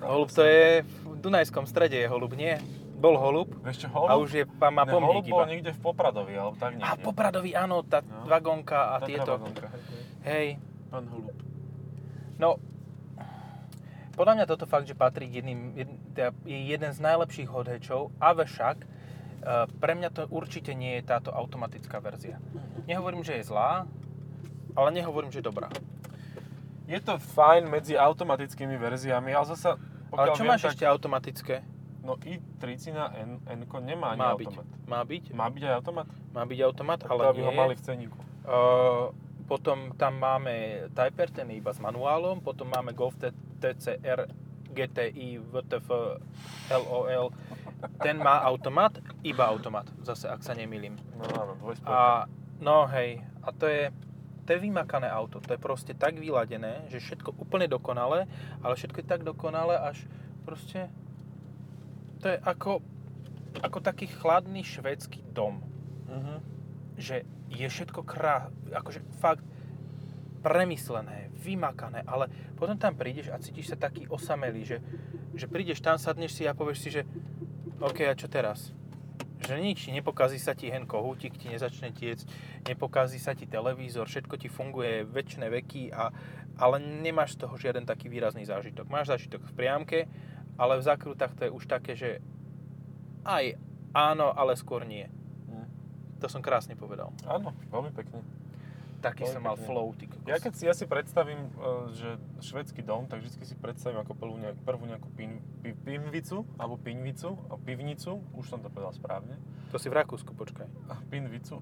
Holub 0.00 0.30
to 0.30 0.40
je 0.40 0.80
v 0.80 1.14
Dunajskom 1.18 1.66
strede 1.66 1.96
je 1.96 2.06
holub, 2.06 2.30
nie? 2.32 2.54
bol 2.94 3.14
holub 3.14 3.46
Vieš 3.62 3.76
čo, 3.80 3.86
a 3.88 3.94
holub? 4.10 4.18
už 4.20 4.30
je, 4.32 4.44
má, 4.56 4.70
má 4.72 4.82
ne, 4.82 4.90
holub 4.92 5.22
pomník 5.22 5.26
bol 5.28 5.38
iba. 5.40 5.46
niekde 5.48 5.70
v 5.70 5.80
Popradovi, 5.80 6.34
alebo 6.34 6.54
tak 6.56 6.74
niekde. 6.74 6.82
A 6.84 6.94
Popradovi, 6.96 7.50
áno, 7.52 7.82
tá 7.82 8.02
No. 8.02 8.26
vagónka 8.26 8.74
a 8.90 8.94
Tatra 8.96 9.06
tieto. 9.08 9.30
vagónka, 9.32 9.66
hej, 10.24 10.58
Pán 10.88 11.06
holub. 11.06 11.30
no, 12.36 12.58
podľa 14.12 14.34
mňa 14.34 14.46
toto 14.46 14.64
fakt, 14.64 14.86
že 14.86 14.94
patrí 14.94 15.26
k 15.26 15.38
jedným, 15.38 15.58
jed, 15.74 15.86
teda 16.12 16.34
je 16.44 16.58
jeden 16.64 16.90
z 16.90 16.98
najlepších 17.00 17.46
hodhečov, 17.46 18.10
avšak 18.18 18.76
e, 18.78 18.86
pre 19.72 19.92
mňa 19.94 20.10
to 20.10 20.26
určite 20.28 20.70
nie 20.72 20.98
je 20.98 21.02
táto 21.04 21.30
automatická 21.30 21.98
verzia. 21.98 22.42
Nehovorím, 22.84 23.22
že 23.22 23.38
je 23.38 23.46
zlá, 23.46 23.86
ale 24.78 24.94
nehovorím, 24.94 25.34
že 25.34 25.42
dobrá. 25.42 25.66
Je 26.86 27.02
to 27.02 27.18
fajn 27.18 27.66
medzi 27.66 27.98
automatickými 27.98 28.78
verziami, 28.78 29.34
ale 29.34 29.46
zasa... 29.50 29.74
Ale 30.14 30.32
čo 30.32 30.46
viem, 30.46 30.54
máš 30.54 30.62
tak- 30.64 30.72
ešte 30.78 30.84
automatické? 30.86 31.54
No 32.00 32.16
i30 32.16 32.94
N, 32.94 33.30
N 33.44 33.60
nemá 33.84 34.14
ani 34.16 34.22
Má 34.22 34.32
byť. 34.38 34.46
automat. 34.48 34.66
Má 34.86 35.00
byť? 35.04 35.24
Má 35.34 35.46
byť 35.50 35.62
aj 35.66 35.74
automat? 35.76 36.06
Má 36.32 36.42
byť 36.46 36.58
automat, 36.64 37.00
ale 37.04 37.20
to 37.20 37.34
by 37.34 37.42
nie. 37.42 37.48
ho 37.50 37.52
mali 37.52 37.74
v 37.76 37.82
ceníku. 37.84 38.18
Uh, 38.48 39.12
potom 39.44 39.92
tam 39.98 40.16
máme 40.16 40.86
Typer, 40.96 41.28
ten 41.28 41.48
iba 41.52 41.74
s 41.74 41.80
manuálom, 41.82 42.40
potom 42.40 42.70
máme 42.72 42.96
Golf 42.96 43.20
TCR 43.60 44.24
GTI 44.72 45.40
VTF 45.52 45.88
LOL, 46.70 47.32
ten 48.04 48.16
má 48.20 48.44
automat, 48.44 49.00
iba 49.24 49.48
automat, 49.48 49.88
zase 50.04 50.28
ak 50.28 50.44
sa 50.44 50.52
nemýlim. 50.52 50.94
No 51.16 51.24
áno, 51.34 51.52
dvojspojka. 51.58 51.88
A 51.90 52.28
no 52.60 52.84
hej, 52.92 53.24
a 53.42 53.48
to 53.52 53.66
je, 53.66 53.88
to 54.48 54.56
je 54.56 54.64
vymakané 54.64 55.12
auto, 55.12 55.44
to 55.44 55.52
je 55.52 55.60
proste 55.60 55.92
tak 55.92 56.16
vyladené, 56.16 56.88
že 56.88 57.04
všetko 57.04 57.36
úplne 57.36 57.68
dokonalé, 57.68 58.24
ale 58.64 58.72
všetko 58.72 59.04
je 59.04 59.10
tak 59.12 59.20
dokonalé, 59.28 59.76
až 59.76 60.08
proste, 60.48 60.88
to 62.24 62.32
je 62.32 62.40
ako, 62.40 62.80
ako 63.60 63.78
taký 63.84 64.08
chladný 64.08 64.64
švédsky 64.64 65.20
dom 65.36 65.60
Mhm. 66.08 66.34
že 66.96 67.28
je 67.52 67.68
všetko 67.68 68.00
krá, 68.00 68.48
akože 68.72 69.04
fakt 69.20 69.44
premyslené, 70.40 71.28
vymakané, 71.36 72.00
ale 72.08 72.32
potom 72.56 72.80
tam 72.80 72.96
prídeš 72.96 73.28
a 73.28 73.36
cítiš 73.36 73.70
sa 73.70 73.76
taký 73.76 74.08
osamelý, 74.08 74.64
že, 74.64 74.78
že 75.36 75.44
prídeš 75.44 75.84
tam, 75.84 76.00
sadneš 76.00 76.32
si 76.32 76.48
a 76.48 76.56
povieš 76.56 76.78
si, 76.80 76.88
že 76.88 77.02
OK, 77.78 78.08
a 78.08 78.16
čo 78.16 78.26
teraz? 78.26 78.72
Že 79.48 79.64
nič, 79.64 79.88
nepokazí 79.88 80.36
sa 80.36 80.52
ti 80.52 80.68
hen 80.68 80.84
kohútik, 80.84 81.40
ti 81.40 81.48
nezačne 81.48 81.88
tiecť, 81.88 82.28
nepokazí 82.68 83.16
sa 83.16 83.32
ti 83.32 83.48
televízor, 83.48 84.04
všetko 84.04 84.36
ti 84.36 84.52
funguje 84.52 85.08
väčšie 85.08 85.48
veky, 85.48 85.88
a, 85.88 86.12
ale 86.60 86.76
nemáš 86.76 87.40
z 87.40 87.48
toho 87.48 87.56
žiaden 87.56 87.88
taký 87.88 88.12
výrazný 88.12 88.44
zážitok. 88.44 88.92
Máš 88.92 89.08
zážitok 89.16 89.40
v 89.48 89.52
priamke, 89.56 89.98
ale 90.60 90.76
v 90.76 90.84
zakrutách 90.84 91.32
to 91.32 91.48
je 91.48 91.54
už 91.56 91.64
také, 91.64 91.96
že 91.96 92.20
aj 93.24 93.56
áno, 93.96 94.36
ale 94.36 94.52
skôr 94.52 94.84
nie. 94.84 95.08
Mhm. 95.48 95.64
To 96.20 96.26
som 96.28 96.44
krásne 96.44 96.76
povedal. 96.76 97.08
Áno, 97.24 97.56
veľmi 97.72 97.96
pekne. 97.96 98.20
Taký 98.98 99.30
Veľmi 99.30 99.34
som 99.38 99.42
mal 99.46 99.54
pekne. 99.54 99.66
flow, 99.70 99.86
ty 99.94 100.04
kokos. 100.10 100.26
Ja 100.26 100.42
keď 100.42 100.52
si, 100.58 100.62
ja 100.66 100.74
si 100.74 100.84
predstavím, 100.90 101.38
e, 101.38 101.50
že 101.94 102.08
švedský 102.42 102.82
dom, 102.82 103.06
tak 103.06 103.22
vždy 103.22 103.46
si 103.46 103.54
predstavím 103.54 104.02
ako 104.02 104.18
prvú, 104.18 104.34
nejak, 104.42 104.58
prvú 104.66 104.90
nejakú 104.90 105.06
pin, 105.14 105.38
pi, 105.74 105.98
alebo 106.58 106.76
pinvicu, 106.76 107.36
a 107.50 107.56
pivnicu, 107.56 108.22
už 108.36 108.44
som 108.48 108.60
to 108.62 108.68
povedal 108.70 108.92
správne. 108.92 109.36
To 109.72 109.76
si 109.76 109.92
v 109.92 110.00
Rakúsku, 110.00 110.32
počkaj. 110.32 110.68
A 110.88 110.96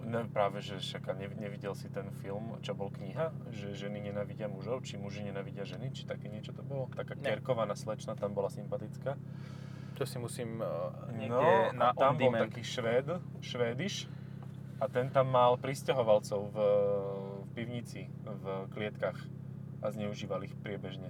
ne, 0.06 0.20
práve, 0.30 0.62
že 0.62 0.78
však 0.78 1.16
nevidel 1.38 1.74
si 1.74 1.90
ten 1.90 2.06
film, 2.22 2.58
čo 2.62 2.74
bol 2.74 2.90
kniha, 2.90 3.34
že 3.50 3.74
ženy 3.74 3.98
nenavidia 3.98 4.46
mužov, 4.46 4.86
či 4.86 4.94
muži 4.98 5.26
nenavidia 5.26 5.66
ženy, 5.66 5.90
či 5.90 6.06
také 6.06 6.30
niečo 6.30 6.54
to 6.54 6.62
bolo? 6.62 6.86
Taká 6.94 7.18
Ne. 7.18 7.34
kerkovaná 7.34 7.74
slečna 7.74 8.14
tam 8.14 8.34
bola 8.34 8.46
sympatická. 8.50 9.18
To 9.96 10.04
si 10.04 10.20
musím 10.20 10.60
uh, 10.60 10.92
No, 11.08 11.16
niekde 11.16 11.50
na 11.74 11.90
a 11.90 11.96
tam 11.96 12.20
bol 12.20 12.30
demand. 12.30 12.52
taký 12.52 12.60
švéd, 12.62 13.06
švédiš, 13.40 14.06
a 14.76 14.92
ten 14.92 15.08
tam 15.08 15.32
mal 15.32 15.56
pristahovalcov 15.56 16.52
v, 16.52 16.56
v 17.42 17.48
pivnici, 17.56 18.12
v 18.22 18.44
klietkach 18.76 19.16
a 19.80 19.88
zneužíval 19.88 20.44
ich 20.44 20.52
priebežne. 20.60 21.08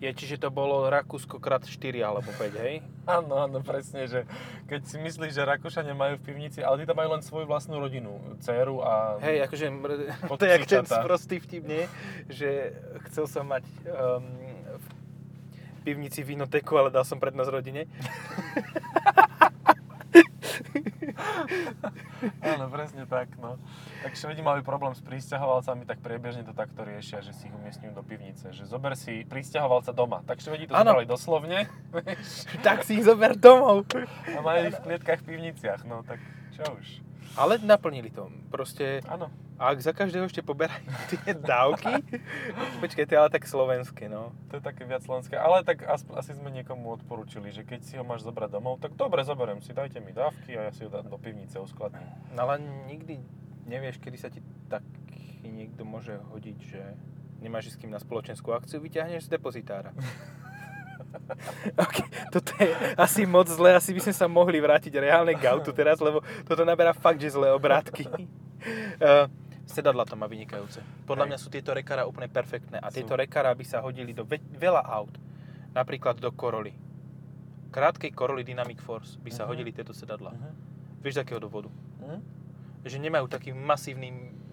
Je, 0.00 0.08
čiže 0.16 0.40
to 0.40 0.48
bolo 0.48 0.88
Rakúsko 0.88 1.36
krát 1.36 1.60
4 1.60 2.00
alebo 2.00 2.32
5, 2.32 2.64
hej? 2.64 2.80
Áno, 3.04 3.36
áno, 3.36 3.60
presne, 3.60 4.08
že 4.08 4.24
keď 4.64 4.80
si 4.88 4.96
myslíš, 4.96 5.36
že 5.36 5.44
Rakúšania 5.44 5.92
majú 5.92 6.16
v 6.16 6.24
pivnici, 6.24 6.64
ale 6.64 6.80
tí 6.80 6.84
tam 6.88 6.96
majú 6.96 7.20
len 7.20 7.20
svoju 7.20 7.44
vlastnú 7.44 7.76
rodinu, 7.76 8.16
dceru 8.40 8.80
a... 8.80 9.20
Hej, 9.20 9.44
akože 9.44 9.66
to 10.24 10.44
je 10.48 10.52
jak 10.56 10.64
ten 10.64 10.88
sprostý 10.88 11.36
vtip, 11.36 11.68
nie? 11.68 11.84
Že 12.32 12.72
chcel 13.12 13.24
som 13.28 13.44
mať 13.44 13.68
um, 13.92 14.24
v 14.80 14.86
pivnici 15.84 16.24
vinoteku, 16.24 16.80
ale 16.80 16.88
dal 16.88 17.04
som 17.04 17.20
prednosť 17.20 17.50
rodine. 17.52 17.84
Áno, 22.40 22.68
presne 22.68 23.04
tak, 23.04 23.32
no. 23.36 23.56
Tak 24.00 24.12
Švedi 24.14 24.40
mali 24.40 24.60
problém 24.60 24.92
s 24.92 25.00
pristahovalcami, 25.00 25.84
tak 25.84 26.00
priebežne 26.00 26.42
to 26.42 26.52
takto 26.52 26.82
riešia, 26.82 27.20
že 27.20 27.32
si 27.32 27.48
ich 27.48 27.54
umiestňujú 27.54 27.92
do 27.92 28.04
pivnice. 28.04 28.50
Že 28.50 28.64
zober 28.66 28.92
si 28.94 29.24
pristahovalca 29.24 29.90
doma. 29.90 30.20
Tak 30.24 30.38
Švedi 30.38 30.66
to 30.66 30.74
Áno. 30.74 30.92
zobrali 30.92 31.08
doslovne 31.08 31.58
tak 32.66 32.84
si 32.84 33.00
ich 33.00 33.04
zober 33.04 33.34
domov. 33.34 33.84
a 34.26 34.38
majú 34.40 34.68
ich 34.68 34.76
v 34.76 34.84
klietkách 34.84 35.20
v 35.20 35.26
pivniciach, 35.26 35.82
no 35.84 36.00
tak 36.02 36.20
čo 36.52 36.64
už. 36.76 37.09
Ale 37.38 37.62
naplnili 37.62 38.10
to. 38.10 38.26
Proste, 38.50 39.00
Áno. 39.06 39.30
ak 39.56 39.78
za 39.78 39.94
každého 39.94 40.26
ešte 40.26 40.42
poberajú 40.42 40.82
tie 41.12 41.32
dávky, 41.36 42.02
počkaj, 42.82 43.04
to 43.06 43.12
je 43.14 43.20
ale 43.20 43.30
tak 43.30 43.46
slovenské, 43.46 44.10
no. 44.10 44.34
To 44.50 44.58
je 44.58 44.62
také 44.62 44.82
viac 44.84 45.06
slovenské, 45.06 45.38
ale 45.38 45.62
tak 45.62 45.86
asi 45.88 46.32
sme 46.34 46.50
niekomu 46.50 46.90
odporúčili, 46.98 47.54
že 47.54 47.62
keď 47.62 47.80
si 47.86 47.94
ho 47.96 48.04
máš 48.04 48.26
zobrať 48.26 48.50
domov, 48.50 48.82
tak 48.82 48.98
dobre, 48.98 49.22
zoberiem 49.22 49.62
si, 49.62 49.70
dajte 49.70 50.02
mi 50.02 50.10
dávky 50.10 50.58
a 50.58 50.68
ja 50.68 50.72
si 50.74 50.82
ho 50.82 50.90
dám 50.90 51.06
do 51.06 51.18
pivnice, 51.20 51.60
uskladním. 51.62 52.08
No 52.34 52.50
ale 52.50 52.58
nikdy 52.90 53.22
nevieš, 53.70 54.02
kedy 54.02 54.18
sa 54.18 54.28
ti 54.28 54.42
taký 54.66 55.46
niekto 55.46 55.86
môže 55.86 56.18
hodiť, 56.34 56.58
že 56.60 56.82
nemáš 57.40 57.72
s 57.72 57.78
kým 57.80 57.94
na 57.94 58.02
spoločenskú 58.02 58.52
akciu, 58.52 58.82
vyťahneš 58.82 59.30
z 59.30 59.32
depozitára. 59.38 59.94
okay, 61.84 62.02
toto 62.28 62.50
je 62.54 62.68
asi 62.94 63.24
moc 63.24 63.46
zle, 63.46 63.72
asi 63.72 63.90
by 63.90 64.00
sme 64.00 64.12
sa 64.12 64.26
mohli 64.26 64.58
vrátiť 64.58 64.92
reálne 64.94 65.32
k 65.32 65.44
autu 65.46 65.70
teraz, 65.70 65.98
lebo 65.98 66.18
toto 66.42 66.62
naberá 66.62 66.92
fakt, 66.92 67.18
že 67.18 67.30
zlé 67.30 67.50
obrátky. 67.50 68.06
uh, 68.06 69.26
sedadla 69.66 70.02
to 70.02 70.14
má 70.14 70.26
vynikajúce. 70.26 70.82
Podľa 71.04 71.24
Hej. 71.24 71.30
mňa 71.30 71.38
sú 71.38 71.48
tieto 71.48 71.70
rekara 71.70 72.02
úplne 72.02 72.26
perfektné 72.26 72.76
a 72.76 72.88
Sú. 72.88 72.98
tieto 72.98 73.14
rekara 73.14 73.50
by 73.50 73.62
sa 73.62 73.78
hodili 73.78 74.10
do 74.10 74.22
ve- 74.22 74.42
veľa 74.50 74.82
aut. 74.82 75.14
Napríklad 75.70 76.18
do 76.18 76.30
Coroly. 76.30 76.74
Krátkej 77.70 78.10
Coroly 78.10 78.42
Dynamic 78.42 78.78
Force 78.78 79.14
by 79.16 79.30
sa 79.30 79.42
Mhm. 79.42 79.48
hodili 79.48 79.70
tieto 79.70 79.92
sedadla. 79.92 80.30
Mhm. 80.30 80.50
Vieš 80.98 81.14
z 81.14 81.20
akého 81.20 81.38
dôvodu? 81.38 81.70
Mhm. 82.00 82.42
že 82.80 82.96
nemajú 82.96 83.28
taký 83.28 83.52
masívny 83.52 84.08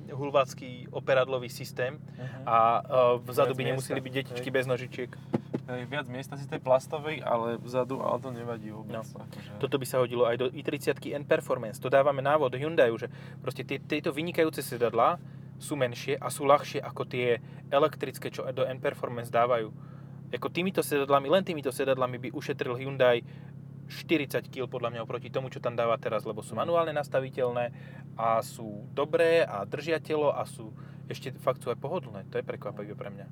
hulvácky 0.10 0.83
operadlový 0.89 1.47
systém 1.47 1.95
Mhm. 1.95 2.43
a 2.43 2.57
uh, 2.77 2.86
vzadu 3.21 3.55
by 3.55 3.63
nemuseli 3.65 3.97
byť 3.97 4.13
detičky 4.13 4.43
hej. 4.43 4.51
bez 4.51 4.65
nožičiek. 4.65 5.12
Hej, 5.67 5.84
viac 5.91 6.08
miesta 6.08 6.39
si 6.39 6.47
tej 6.47 6.63
plastovej, 6.63 7.19
ale 7.27 7.60
vzadu, 7.60 7.99
ale 7.99 8.23
to 8.23 8.32
nevadí 8.32 8.71
vôbec. 8.71 8.95
No. 8.95 9.03
Akože... 9.03 9.60
Toto 9.60 9.75
by 9.75 9.86
sa 9.86 9.99
hodilo 9.99 10.23
aj 10.23 10.39
do 10.39 10.47
i30 10.47 10.95
N 11.12 11.27
Performance. 11.27 11.84
To 11.84 11.91
dávame 11.91 12.23
návod 12.23 12.56
Hyundaiu, 12.56 12.95
že 12.95 13.12
proste 13.43 13.67
tie, 13.67 13.75
tieto 13.75 14.15
vynikajúce 14.15 14.63
sedadlá 14.63 15.19
sú 15.60 15.75
menšie 15.75 16.15
a 16.15 16.32
sú 16.32 16.47
ľahšie 16.47 16.80
ako 16.80 17.03
tie 17.03 17.43
elektrické, 17.67 18.32
čo 18.32 18.47
do 18.56 18.63
N 18.63 18.80
Performance 18.80 19.27
dávajú. 19.27 19.67
Ako 20.32 20.47
týmito 20.47 20.80
sedadlami, 20.80 21.27
len 21.27 21.43
týmito 21.43 21.71
sedadlami 21.75 22.15
by 22.15 22.30
ušetril 22.32 22.80
Hyundai 22.80 23.27
40 23.91 24.47
kg 24.47 24.71
podľa 24.71 24.95
mňa 24.95 25.03
oproti 25.03 25.27
tomu, 25.32 25.51
čo 25.51 25.60
tam 25.60 25.75
dáva 25.75 25.99
teraz, 25.99 26.23
lebo 26.23 26.43
sú 26.43 26.56
manuálne 26.56 26.95
nastaviteľné 26.95 27.71
a 28.19 28.39
sú 28.39 28.88
dobré 28.91 29.43
a 29.43 29.63
držia 29.67 29.99
telo 29.99 30.32
a 30.32 30.43
sú 30.47 30.71
ešte 31.08 31.32
fakt 31.39 31.63
sú 31.63 31.71
aj 31.71 31.80
pohodlné. 31.80 32.27
To 32.32 32.39
je 32.39 32.43
prekvapivé 32.43 32.91
pre 32.95 33.08
mňa. 33.12 33.27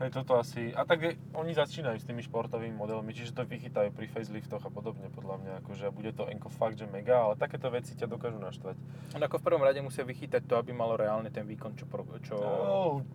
Hej, 0.00 0.16
toto 0.16 0.40
asi... 0.40 0.72
A 0.72 0.88
tak 0.88 1.04
je, 1.04 1.12
oni 1.36 1.52
začínajú 1.52 2.00
s 2.00 2.08
tými 2.08 2.24
športovými 2.24 2.72
modelmi, 2.72 3.12
čiže 3.12 3.36
to 3.36 3.44
vychytajú 3.44 3.92
pri 3.92 4.08
faceliftoch 4.08 4.64
a 4.64 4.72
podobne, 4.72 5.12
podľa 5.12 5.36
mňa. 5.44 5.52
Akože 5.60 5.92
bude 5.92 6.16
to 6.16 6.24
enko 6.24 6.48
fakt, 6.48 6.80
že 6.80 6.88
mega, 6.88 7.20
ale 7.20 7.36
takéto 7.36 7.68
veci 7.68 7.92
ťa 7.92 8.08
dokážu 8.08 8.40
naštvať. 8.40 8.80
No 9.20 9.24
ako 9.28 9.36
v 9.36 9.44
prvom 9.44 9.60
rade 9.60 9.84
musia 9.84 10.00
vychytať 10.00 10.48
to, 10.48 10.56
aby 10.56 10.72
malo 10.72 10.96
reálne 10.96 11.28
ten 11.28 11.44
výkon, 11.44 11.76
čo... 11.76 11.84
Čo... 12.24 12.36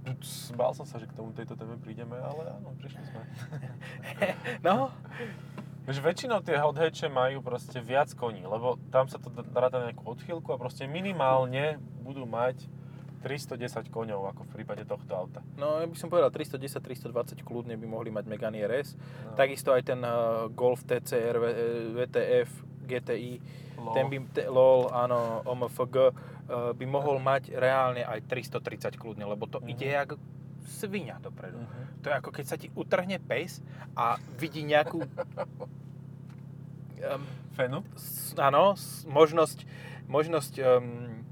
Ups, 0.06 0.54
bál 0.54 0.78
som 0.78 0.86
sa, 0.86 1.02
že 1.02 1.10
k 1.10 1.18
tomu 1.18 1.34
tejto 1.34 1.58
téme 1.58 1.74
prídeme, 1.82 2.22
ale 2.22 2.54
áno, 2.54 2.78
prišli 2.78 3.02
sme. 3.02 3.22
no, 4.70 4.94
Že 5.86 6.02
väčšinou 6.02 6.42
tie 6.42 6.58
hot 6.58 6.82
hatche 6.82 7.06
majú 7.10 7.46
proste 7.46 7.78
viac 7.78 8.10
koní, 8.18 8.42
lebo 8.42 8.82
tam 8.90 9.06
sa 9.06 9.22
to 9.22 9.30
ráta 9.54 9.78
na 9.82 9.94
nejakú 9.94 10.06
odchýlku 10.06 10.50
a 10.50 10.58
proste 10.58 10.90
minimálne 10.90 11.78
budú 12.02 12.26
mať 12.26 12.66
310 13.26 13.58
koňov, 13.88 14.22
ako 14.30 14.42
v 14.44 14.52
prípade 14.54 14.84
tohto 14.84 15.10
auta. 15.12 15.42
no 15.58 15.82
ja 15.82 15.86
by 15.86 15.98
som 15.98 16.08
povedal 16.08 16.30
310-320 16.30 17.10
kľudne 17.42 17.74
by 17.74 17.88
mohli 17.88 18.10
mať 18.10 18.24
Megane 18.24 18.62
RS. 18.62 18.94
No. 18.94 19.34
Takisto 19.34 19.72
aj 19.72 19.82
ten 19.84 19.98
uh, 20.00 20.14
Golf 20.52 20.84
TCR, 20.84 21.34
VTF, 21.96 22.50
GTI, 22.84 23.34
Lol. 23.76 23.92
ten 23.92 24.06
by, 24.06 24.18
te, 24.30 24.46
LOL, 24.46 24.88
áno, 24.88 25.18
OMFG, 25.44 25.96
uh, 25.98 26.10
by 26.72 26.86
mohol 26.86 27.18
mať 27.18 27.50
reálne 27.52 28.02
aj 28.02 28.22
330 28.24 28.62
kľudne, 28.94 29.26
lebo 29.26 29.46
to 29.46 29.58
Mhm. 29.58 29.68
ide 29.68 29.90
jak 29.90 30.14
svinia 30.64 31.18
dopredu. 31.18 31.58
Mhm. 31.58 31.84
To 32.00 32.08
je 32.08 32.16
ako 32.16 32.30
keď 32.32 32.46
sa 32.46 32.56
ti 32.56 32.70
utrhne 32.72 33.18
pes 33.20 33.58
a 33.96 34.06
vidí 34.36 34.62
nejakú 34.62 35.02
um, 37.02 37.22
Fenu? 37.54 37.82
s- 37.96 38.34
áno, 38.36 38.74
s- 38.74 39.06
možnosť, 39.06 39.66
možnosť 40.06 40.54
um, 40.60 41.26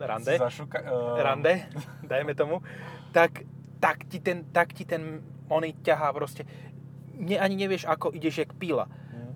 rande, 0.00 0.38
Zašuka, 0.38 0.78
uh, 0.80 1.20
rande, 1.20 1.68
dajme 2.10 2.32
tomu, 2.34 2.62
tak, 3.12 3.44
tak, 3.80 4.08
ti 4.08 4.20
ten, 4.20 4.48
tak 4.52 4.72
ti 4.72 4.84
ten 4.84 5.20
oný 5.48 5.76
ťahá 5.82 6.14
proste. 6.14 6.46
Ne, 7.20 7.36
ani 7.36 7.56
nevieš, 7.56 7.84
ako 7.84 8.16
ideš 8.16 8.46
jak 8.46 8.52
píla. 8.56 8.88
Hm. 8.88 9.32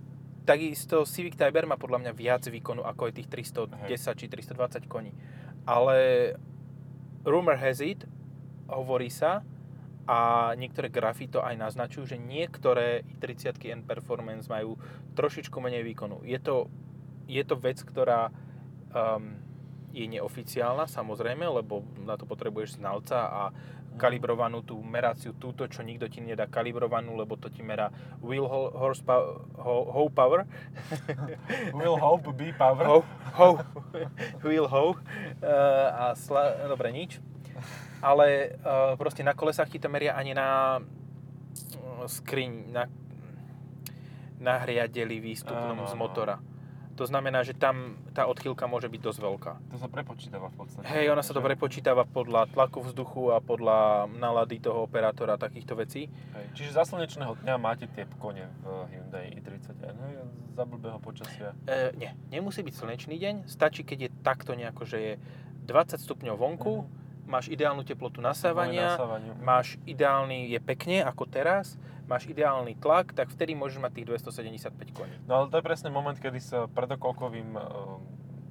Takisto 0.49 1.05
Civic 1.05 1.37
Type 1.37 1.57
R 1.57 1.69
má 1.69 1.77
podľa 1.77 2.09
mňa 2.09 2.13
viac 2.17 2.43
výkonu 2.49 2.81
ako 2.85 3.13
je 3.13 3.21
tých 3.21 3.29
310 3.53 4.21
či 4.21 4.27
320 4.31 4.89
koní. 4.89 5.13
Ale 5.69 6.33
rumor 7.25 7.57
has 7.57 7.81
it, 7.81 8.05
hovorí 8.69 9.09
sa, 9.13 9.45
a 10.05 10.53
niektoré 10.57 10.93
grafy 10.93 11.33
to 11.33 11.41
aj 11.41 11.57
naznačujú, 11.57 12.17
že 12.17 12.21
niektoré 12.21 13.09
30 13.25 13.57
N 13.73 13.83
Performance 13.89 14.53
majú 14.53 14.77
trošičku 15.17 15.57
menej 15.65 15.81
výkonu. 15.81 16.21
Je 16.29 16.37
to, 16.37 16.69
je 17.25 17.41
to 17.41 17.57
vec, 17.57 17.81
ktorá 17.81 18.29
um, 18.93 19.41
je 19.95 20.11
neoficiálna, 20.11 20.91
samozrejme, 20.91 21.47
lebo 21.47 21.87
na 22.03 22.19
to 22.19 22.27
potrebuješ 22.27 22.83
znalca 22.83 23.19
a 23.31 23.43
kalibrovanú 23.95 24.67
tú 24.67 24.83
meráciu 24.83 25.39
túto, 25.39 25.71
čo 25.71 25.87
nikto 25.87 26.11
ti 26.11 26.19
nedá 26.19 26.51
kalibrovanú, 26.51 27.15
lebo 27.15 27.39
to 27.39 27.47
ti 27.47 27.63
merá 27.63 27.95
wheel 28.19 28.43
ho- 28.43 28.75
horsepower, 28.75 29.47
ho, 29.55 29.75
hoe 29.87 30.11
power, 30.11 30.41
Will 31.79 31.95
hope 31.95 32.27
be 32.35 32.51
power. 32.51 32.83
ho, 32.83 32.99
ho, 33.39 33.49
wheel 34.43 34.67
hoe 34.67 34.99
uh, 34.99 36.11
a 36.11 36.19
sla, 36.19 36.67
dobre, 36.67 36.91
nič. 36.91 37.23
Ale 38.03 38.59
uh, 38.67 38.99
proste 38.99 39.23
na 39.23 39.31
kolesách 39.33 39.71
ti 39.71 39.79
to 39.79 39.87
meria 39.87 40.19
ani 40.19 40.35
na 40.35 40.83
uh, 40.83 42.05
skriň, 42.11 42.51
na, 42.75 42.91
na 44.43 44.59
hriadeli 44.59 45.23
výstupnom 45.23 45.79
Áno, 45.79 45.87
z 45.87 45.95
motora. 45.95 46.37
To 46.95 47.05
znamená, 47.05 47.43
že 47.43 47.59
tam 47.59 47.99
tá 48.15 48.31
odchýlka 48.31 48.71
môže 48.71 48.87
byť 48.87 49.01
dosť 49.03 49.19
veľká. 49.19 49.53
To 49.75 49.77
sa 49.79 49.89
prepočítava 49.91 50.47
v 50.51 50.57
podstate. 50.63 50.87
Hej, 50.87 51.11
ona 51.11 51.23
sa 51.27 51.35
to 51.35 51.43
prepočítava 51.43 52.07
podľa 52.07 52.47
tlaku 52.55 52.87
vzduchu 52.87 53.35
a 53.35 53.43
podľa 53.43 54.07
nálady 54.15 54.63
toho 54.63 54.87
operátora 54.87 55.35
takýchto 55.35 55.75
vecí. 55.75 56.07
Hej. 56.09 56.47
Čiže 56.55 56.71
za 56.79 56.85
slnečného 56.87 57.35
dňa 57.43 57.55
máte 57.59 57.91
tie 57.91 58.07
kone 58.23 58.47
v 58.63 58.67
Hyundai 58.95 59.35
i30 59.35 59.75
no, 59.75 60.07
za 60.55 60.65
blbého 60.65 60.99
počasia. 61.03 61.51
E, 61.67 61.91
nie, 61.99 62.11
nemusí 62.31 62.63
byť 62.63 62.75
slnečný 62.75 63.19
deň, 63.19 63.35
stačí, 63.51 63.83
keď 63.83 63.99
je 64.07 64.11
takto 64.23 64.55
nejako, 64.55 64.87
že 64.87 64.99
je 65.03 65.13
20 65.67 65.99
stupňov 65.99 66.37
vonku, 66.39 66.87
máš 67.25 67.49
ideálnu 67.49 67.83
teplotu 67.83 68.21
nasávania, 68.21 69.01
máš 69.41 69.81
ideálny, 69.89 70.53
je 70.53 70.61
pekne 70.61 71.03
ako 71.03 71.25
teraz, 71.27 71.81
máš 72.05 72.29
ideálny 72.29 72.77
tlak, 72.77 73.13
tak 73.13 73.33
vtedy 73.33 73.57
môžeš 73.57 73.81
mať 73.81 73.93
tých 74.03 74.07
275 74.29 74.93
koní. 74.93 75.17
No 75.25 75.43
ale 75.43 75.45
to 75.49 75.57
je 75.59 75.65
presne 75.65 75.89
moment, 75.89 76.15
kedy 76.15 76.39
sa 76.39 76.69
predokolkovým 76.69 77.57
uh, 77.57 77.63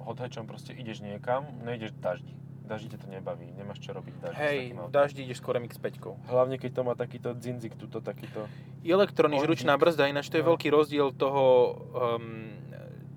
hothatchom 0.02 0.44
proste 0.44 0.74
ideš 0.74 1.00
niekam, 1.00 1.46
nejdeš 1.62 1.94
daždi. 1.98 2.34
Daždi 2.64 2.96
to 2.96 3.04
nebaví, 3.12 3.52
nemáš 3.52 3.76
čo 3.84 3.92
robiť 3.92 4.14
daždi 4.24 4.40
Hej, 4.40 4.58
v 4.72 4.88
daždi 4.88 5.20
ideš 5.28 5.44
skôr 5.44 5.60
MX-5. 5.60 6.00
Hlavne 6.32 6.56
keď 6.56 6.70
to 6.72 6.80
má 6.80 6.96
takýto 6.96 7.36
dzinzik, 7.36 7.76
tuto 7.76 8.00
takýto. 8.00 8.48
Elektronič, 8.80 9.44
ručná 9.44 9.76
brzda, 9.76 10.08
ináč 10.08 10.32
to 10.32 10.40
je 10.40 10.44
No. 10.44 10.56
veľký 10.56 10.72
rozdiel 10.72 11.12
toho, 11.12 11.44
um, 11.92 12.56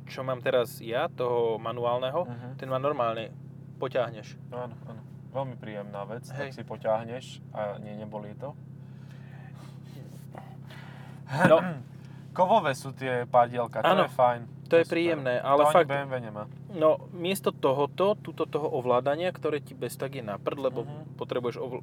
čo 0.03 0.27
mám 0.27 0.43
teraz 0.43 0.83
ja, 0.83 1.07
toho 1.07 1.55
manuálneho. 1.63 2.27
Uh-huh. 2.27 2.51
Ten 2.59 2.67
má 2.67 2.75
normálne, 2.75 3.31
poťahneš. 3.79 4.35
Áno, 4.51 4.75
áno. 4.83 5.01
Veľmi 5.31 5.55
príjemná 5.55 6.03
vec, 6.03 6.27
tak 6.27 6.51
Hej. 6.51 6.59
si 6.59 6.63
poťahneš 6.67 7.25
a 7.55 7.79
nie, 7.79 7.95
nebolí 7.95 8.35
to. 8.35 8.51
No, 11.45 11.57
Kovové 12.29 12.71
sú 12.71 12.91
tie 12.91 13.25
pádielka, 13.25 13.81
to 13.81 13.87
Áno, 13.87 14.05
je 14.05 14.11
fajn. 14.11 14.41
to 14.63 14.75
je 14.75 14.83
super. 14.83 14.93
príjemné, 14.93 15.35
ale 15.39 15.61
to 15.63 15.73
fakt- 15.73 15.89
BMW 15.89 16.15
nemá. 16.21 16.43
no 16.71 16.89
miesto 17.11 17.49
tohoto, 17.51 18.13
túto 18.15 18.45
toho 18.45 18.69
ovládania, 18.69 19.29
ktoré 19.29 19.57
ti 19.57 19.73
bez 19.73 19.93
tak 19.93 20.13
je 20.13 20.21
na 20.21 20.35
prd, 20.35 20.59
lebo 20.61 20.79
Mhm. 20.83 21.17
potrebuješ 21.17 21.57
ovl... 21.57 21.81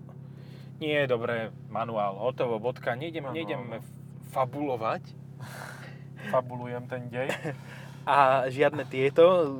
Nie, 0.76 1.04
dobre, 1.04 1.50
manuál, 1.68 2.14
hotovo, 2.16 2.58
bodka, 2.58 2.92
nejdem, 2.92 3.26
nejdeme 3.26 3.82
fabulovať 4.30 5.02
Fabulujem 6.30 6.84
ten 6.84 7.08
dej. 7.08 7.28
a 8.06 8.46
žiadne 8.46 8.84
tieto 8.84 9.54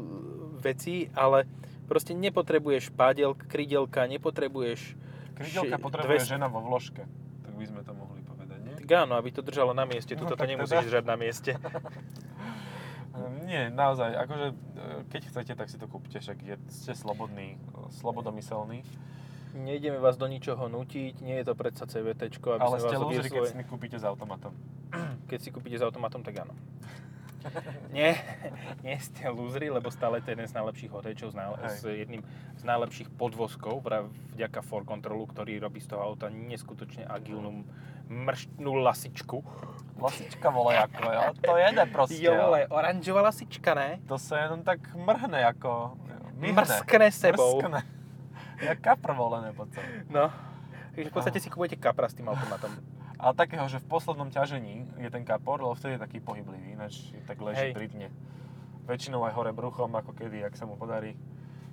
veci, 0.59 1.09
ale 1.13 1.45
proste 1.85 2.13
nepotrebuješ 2.13 2.91
pádiel, 2.91 3.35
krydelka, 3.35 4.07
nepotrebuješ 4.07 4.97
Krydelka 5.35 5.75
ši- 5.75 5.83
potrebuje 5.83 6.19
200 6.21 6.31
žena 6.31 6.47
vo 6.47 6.61
vložke. 6.61 7.03
Tak 7.43 7.53
by 7.53 7.65
sme 7.65 7.81
to 7.81 7.91
mohli 7.91 8.04
áno, 8.93 9.17
aby 9.17 9.33
to 9.33 9.41
držalo 9.41 9.73
na 9.73 9.89
mieste. 9.89 10.13
No, 10.19 10.29
Tuto 10.29 10.37
to 10.37 10.45
nemusíš 10.45 10.77
teda. 10.77 10.87
držať 10.91 11.05
na 11.09 11.17
mieste. 11.17 11.53
Nie, 13.47 13.71
naozaj, 13.71 14.11
akože 14.27 14.47
e, 14.51 14.55
keď 15.07 15.23
chcete, 15.31 15.53
tak 15.55 15.71
si 15.71 15.79
to 15.79 15.87
kúpte, 15.87 16.19
však 16.19 16.39
je, 16.43 16.57
ste 16.67 16.99
slobodní, 16.99 17.55
e, 17.55 17.59
slobodomyselní. 18.03 18.83
Nejdeme 19.55 20.03
vás 20.03 20.19
do 20.19 20.27
ničoho 20.27 20.67
nutiť, 20.67 21.23
nie 21.23 21.39
je 21.39 21.47
to 21.47 21.55
predsa 21.55 21.87
CVT, 21.87 22.27
aby 22.27 22.59
Ale 22.59 22.83
ste 22.83 22.97
lúzri, 22.99 23.29
keď 23.31 23.43
odviesli. 23.47 23.63
si 23.63 23.71
kúpite 23.71 23.97
s 24.03 24.05
automatom. 24.05 24.51
Keď 25.31 25.39
si 25.39 25.51
kúpite 25.55 25.79
s 25.79 25.83
automatom, 25.87 26.27
tak 26.27 26.43
áno. 26.43 26.59
nie, 27.97 28.19
nie 28.87 28.97
ste 28.99 29.31
lúzri, 29.31 29.71
lebo 29.71 29.95
stále 29.95 30.19
to 30.19 30.33
je 30.33 30.35
jeden 30.35 30.49
z 30.51 30.55
najlepších 30.59 30.91
hotečov, 30.91 31.31
s, 31.31 31.37
najle- 31.39 31.61
s 31.71 31.83
jedným 31.87 32.23
z 32.59 32.63
najlepších 32.67 33.15
podvozkov, 33.15 33.85
vďaka 34.35 34.61
For 34.67 34.83
Controlu, 34.83 35.31
ktorý 35.31 35.63
robí 35.63 35.79
z 35.79 35.95
toho 35.95 36.03
auta 36.03 36.33
neskutočne 36.33 37.07
agilnú 37.07 37.63
mrštnú 38.09 38.73
lasičku. 38.85 39.41
Lasička 39.95 40.51
vole 40.51 40.75
ako 40.75 41.01
je, 41.07 41.17
ale 41.17 41.35
to 41.39 41.55
jede 41.55 41.85
proste. 41.89 42.19
Jo, 42.19 42.35
vole, 42.35 42.67
oranžová 42.69 43.31
lasička, 43.31 43.73
ne? 43.79 44.03
To 44.11 44.19
sa 44.19 44.45
jenom 44.45 44.67
tak 44.67 44.83
mrhne 44.93 45.47
ako... 45.55 45.95
myhne. 46.37 46.59
Mrskne 46.59 47.09
sebou. 47.15 47.63
Mrskne. 47.63 47.81
Ja 48.63 48.75
kapr 48.75 49.15
volené 49.15 49.55
podstate. 49.55 50.07
No. 50.11 50.31
Takže 50.95 51.11
v 51.11 51.15
podstate 51.15 51.39
si 51.43 51.49
kupujete 51.51 51.75
kapra 51.79 52.07
s 52.07 52.15
tým 52.15 52.31
automatom. 52.31 52.71
Ale 53.19 53.33
takého, 53.35 53.67
že 53.67 53.83
v 53.83 53.87
poslednom 53.89 54.31
ťažení 54.31 54.87
je 55.01 55.11
ten 55.11 55.27
kapor, 55.27 55.63
lebo 55.63 55.75
vtedy 55.75 55.99
je 55.99 56.03
taký 56.03 56.19
pohyblivý, 56.23 56.75
ináč 56.75 57.15
tak 57.27 57.39
leží 57.43 57.71
Hej. 57.71 57.75
pri 57.75 57.87
dne. 57.91 58.09
Väčšinou 58.85 59.25
aj 59.27 59.33
hore 59.35 59.51
bruchom, 59.57 59.91
ako 59.97 60.13
kedy, 60.13 60.45
ak 60.45 60.55
sa 60.55 60.69
mu 60.69 60.77
podarí. 60.77 61.17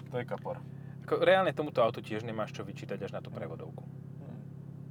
To 0.09 0.21
je 0.21 0.25
kapor. 0.25 0.57
Ako, 1.05 1.21
reálne 1.21 1.51
tomuto 1.51 1.83
autu 1.83 1.99
tiež 1.99 2.23
nemáš 2.23 2.55
čo 2.55 2.63
vyčítať 2.63 2.97
až 3.03 3.11
na 3.11 3.19
tú 3.19 3.33
prevodovku. 3.33 3.83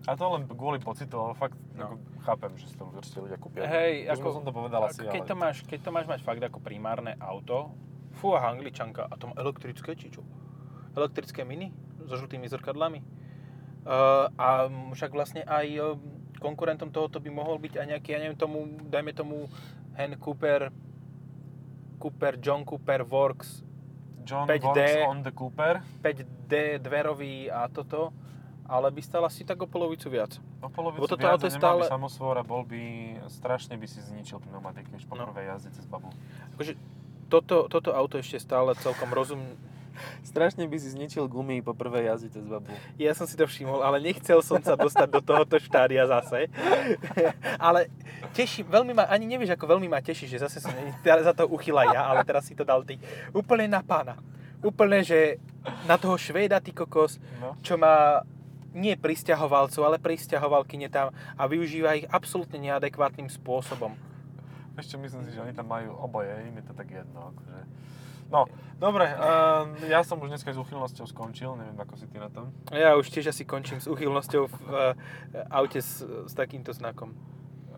A 0.09 0.17
to 0.17 0.25
len 0.33 0.49
kvôli 0.49 0.81
pocitu, 0.81 1.17
ale 1.21 1.37
fakt 1.37 1.61
No. 1.77 1.93
ako, 1.93 1.95
chápem, 2.25 2.53
že 2.57 2.67
si 2.73 2.77
to 2.77 2.85
proste 2.89 3.17
ľudia 3.21 3.37
kúpia. 3.41 3.65
Hej, 3.65 4.09
ako, 4.13 4.41
som 4.41 4.45
to 4.45 4.53
povedal 4.53 4.85
asi, 4.85 5.05
keď, 5.05 5.25
ale... 5.25 5.29
to 5.29 5.35
máš, 5.37 5.57
keď 5.65 5.81
to 5.85 5.91
máš 5.93 6.07
mať 6.09 6.21
fakt 6.25 6.43
ako 6.45 6.59
primárne 6.61 7.17
auto, 7.21 7.73
fú, 8.21 8.37
aha, 8.37 8.53
angličanka, 8.53 9.09
a 9.09 9.15
to 9.17 9.33
má 9.33 9.35
elektrické 9.41 9.97
či 9.97 10.13
čo? 10.13 10.25
Elektrické 10.93 11.45
mini 11.45 11.73
so 12.05 12.17
žltými 12.17 12.49
zrkadlami. 12.49 13.01
Uh, 13.81 14.29
a 14.37 14.69
však 14.69 15.13
vlastne 15.13 15.41
aj 15.49 15.97
konkurentom 16.37 16.93
tohoto 16.93 17.17
by 17.17 17.33
mohol 17.33 17.57
byť 17.57 17.81
aj 17.81 17.87
nejaký, 17.97 18.09
ja 18.13 18.19
neviem 18.21 18.37
tomu, 18.37 18.69
dajme 18.89 19.13
tomu 19.17 19.49
Hen 19.97 20.17
Cooper, 20.21 20.69
Cooper, 22.01 22.37
John 22.41 22.65
Cooper 22.65 23.05
Works 23.05 23.65
John 24.25 24.49
5D. 24.49 24.65
works 24.65 24.97
on 25.09 25.19
the 25.25 25.33
Cooper. 25.33 25.81
5D 26.05 26.85
dverový 26.85 27.49
a 27.51 27.69
toto, 27.73 28.13
ale 28.71 28.87
by 28.89 29.03
stala 29.03 29.27
si 29.27 29.43
tak 29.43 29.59
o 29.59 29.67
polovicu 29.67 30.07
viac. 30.07 30.39
O 30.59 30.71
polovicu 30.71 31.03
Lebo 31.03 31.11
toto 31.11 31.21
viac 31.21 31.35
auto 31.35 31.45
nemal 31.45 31.51
by 31.51 31.61
stále- 31.61 31.91
samosvor 31.91 32.35
a 32.37 32.43
bol 32.43 32.63
by, 32.63 32.83
strašne 33.27 33.75
by 33.75 33.85
si 33.85 33.99
zničil 34.01 34.39
pneumatiky 34.39 34.95
už 34.95 35.05
po 35.05 35.15
No. 35.15 35.27
prvej 35.27 35.51
jazde 35.51 35.71
cez 35.73 35.85
babu. 35.85 36.15
Akože 36.55 36.79
toto, 37.27 37.67
toto 37.67 37.91
auto 37.91 38.17
ešte 38.17 38.39
stále 38.39 38.73
celkom 38.77 39.11
rozum, 39.11 39.43
Strašne 40.23 40.65
by 40.65 40.77
si 40.77 40.89
zničil 40.89 41.27
gumy 41.27 41.61
po 41.61 41.75
prvej 41.75 42.07
jazde 42.07 42.31
cez 42.31 42.47
babu. 42.47 42.71
Ja 42.97 43.13
som 43.13 43.27
si 43.27 43.35
to 43.35 43.45
všimol, 43.45 43.83
ale 43.83 43.99
nechcel 44.01 44.39
som 44.41 44.57
sa 44.59 44.73
dostať 44.75 45.11
do 45.11 45.21
tohoto 45.21 45.59
štádia 45.59 46.07
zase. 46.07 46.47
ale 47.59 47.91
teší, 48.33 48.65
veľmi 48.65 48.95
ma, 48.95 49.05
ani 49.07 49.27
nevieš, 49.27 49.53
ako 49.53 49.67
veľmi 49.69 49.87
ma 49.87 49.99
teší, 49.99 50.25
že 50.27 50.41
zase 50.41 50.57
som 50.57 50.73
za 51.03 51.33
to 51.35 51.45
uchyla 51.45 51.91
ja, 51.91 52.07
ale 52.07 52.23
teraz 52.23 52.47
si 52.47 52.55
to 52.55 52.63
dal 52.63 52.81
ty. 52.81 52.97
Úplne 53.31 53.67
na 53.69 53.83
pána. 53.83 54.17
Úplne, 54.61 55.01
že 55.01 55.37
na 55.85 55.97
toho 55.97 56.15
Švéda, 56.15 56.61
ty 56.61 56.71
kokos, 56.71 57.17
No. 57.37 57.57
čo 57.61 57.75
má 57.75 58.25
nie 58.75 58.95
pristahovalcov, 58.95 59.83
ale 59.83 60.03
pristahovalkyne 60.03 60.89
tam 60.89 61.11
a 61.35 61.43
využíva 61.47 61.99
ich 61.99 62.07
absolútne 62.11 62.59
neadekvátnym 62.59 63.27
spôsobom. 63.27 63.95
Ešte 64.79 64.97
myslím 64.97 65.27
si, 65.27 65.35
že 65.35 65.43
oni 65.43 65.53
tam 65.53 65.69
majú 65.69 65.93
oboje, 65.99 66.33
im 66.47 66.57
je 66.57 66.65
to 66.65 66.75
tak 66.75 66.89
jedno. 66.89 67.35
Akože. 67.35 67.59
No, 68.31 68.47
dobre, 68.79 69.11
uh, 69.11 69.67
ja 69.91 70.07
som 70.07 70.23
už 70.23 70.31
dneska 70.31 70.55
s 70.55 70.59
úchylnosťou 70.63 71.03
skončil, 71.11 71.59
neviem 71.59 71.75
ako 71.75 71.99
si 71.99 72.07
ty 72.07 72.23
na 72.23 72.31
tom. 72.31 72.55
Ja 72.71 72.95
už 72.95 73.11
tiež 73.11 73.35
asi 73.35 73.43
končím 73.43 73.83
s 73.83 73.91
uchylnosťou 73.91 74.43
v 74.47 74.55
uh, 74.71 74.95
aute 75.51 75.83
s, 75.83 76.07
s 76.07 76.33
takýmto 76.33 76.71
znakom. 76.71 77.11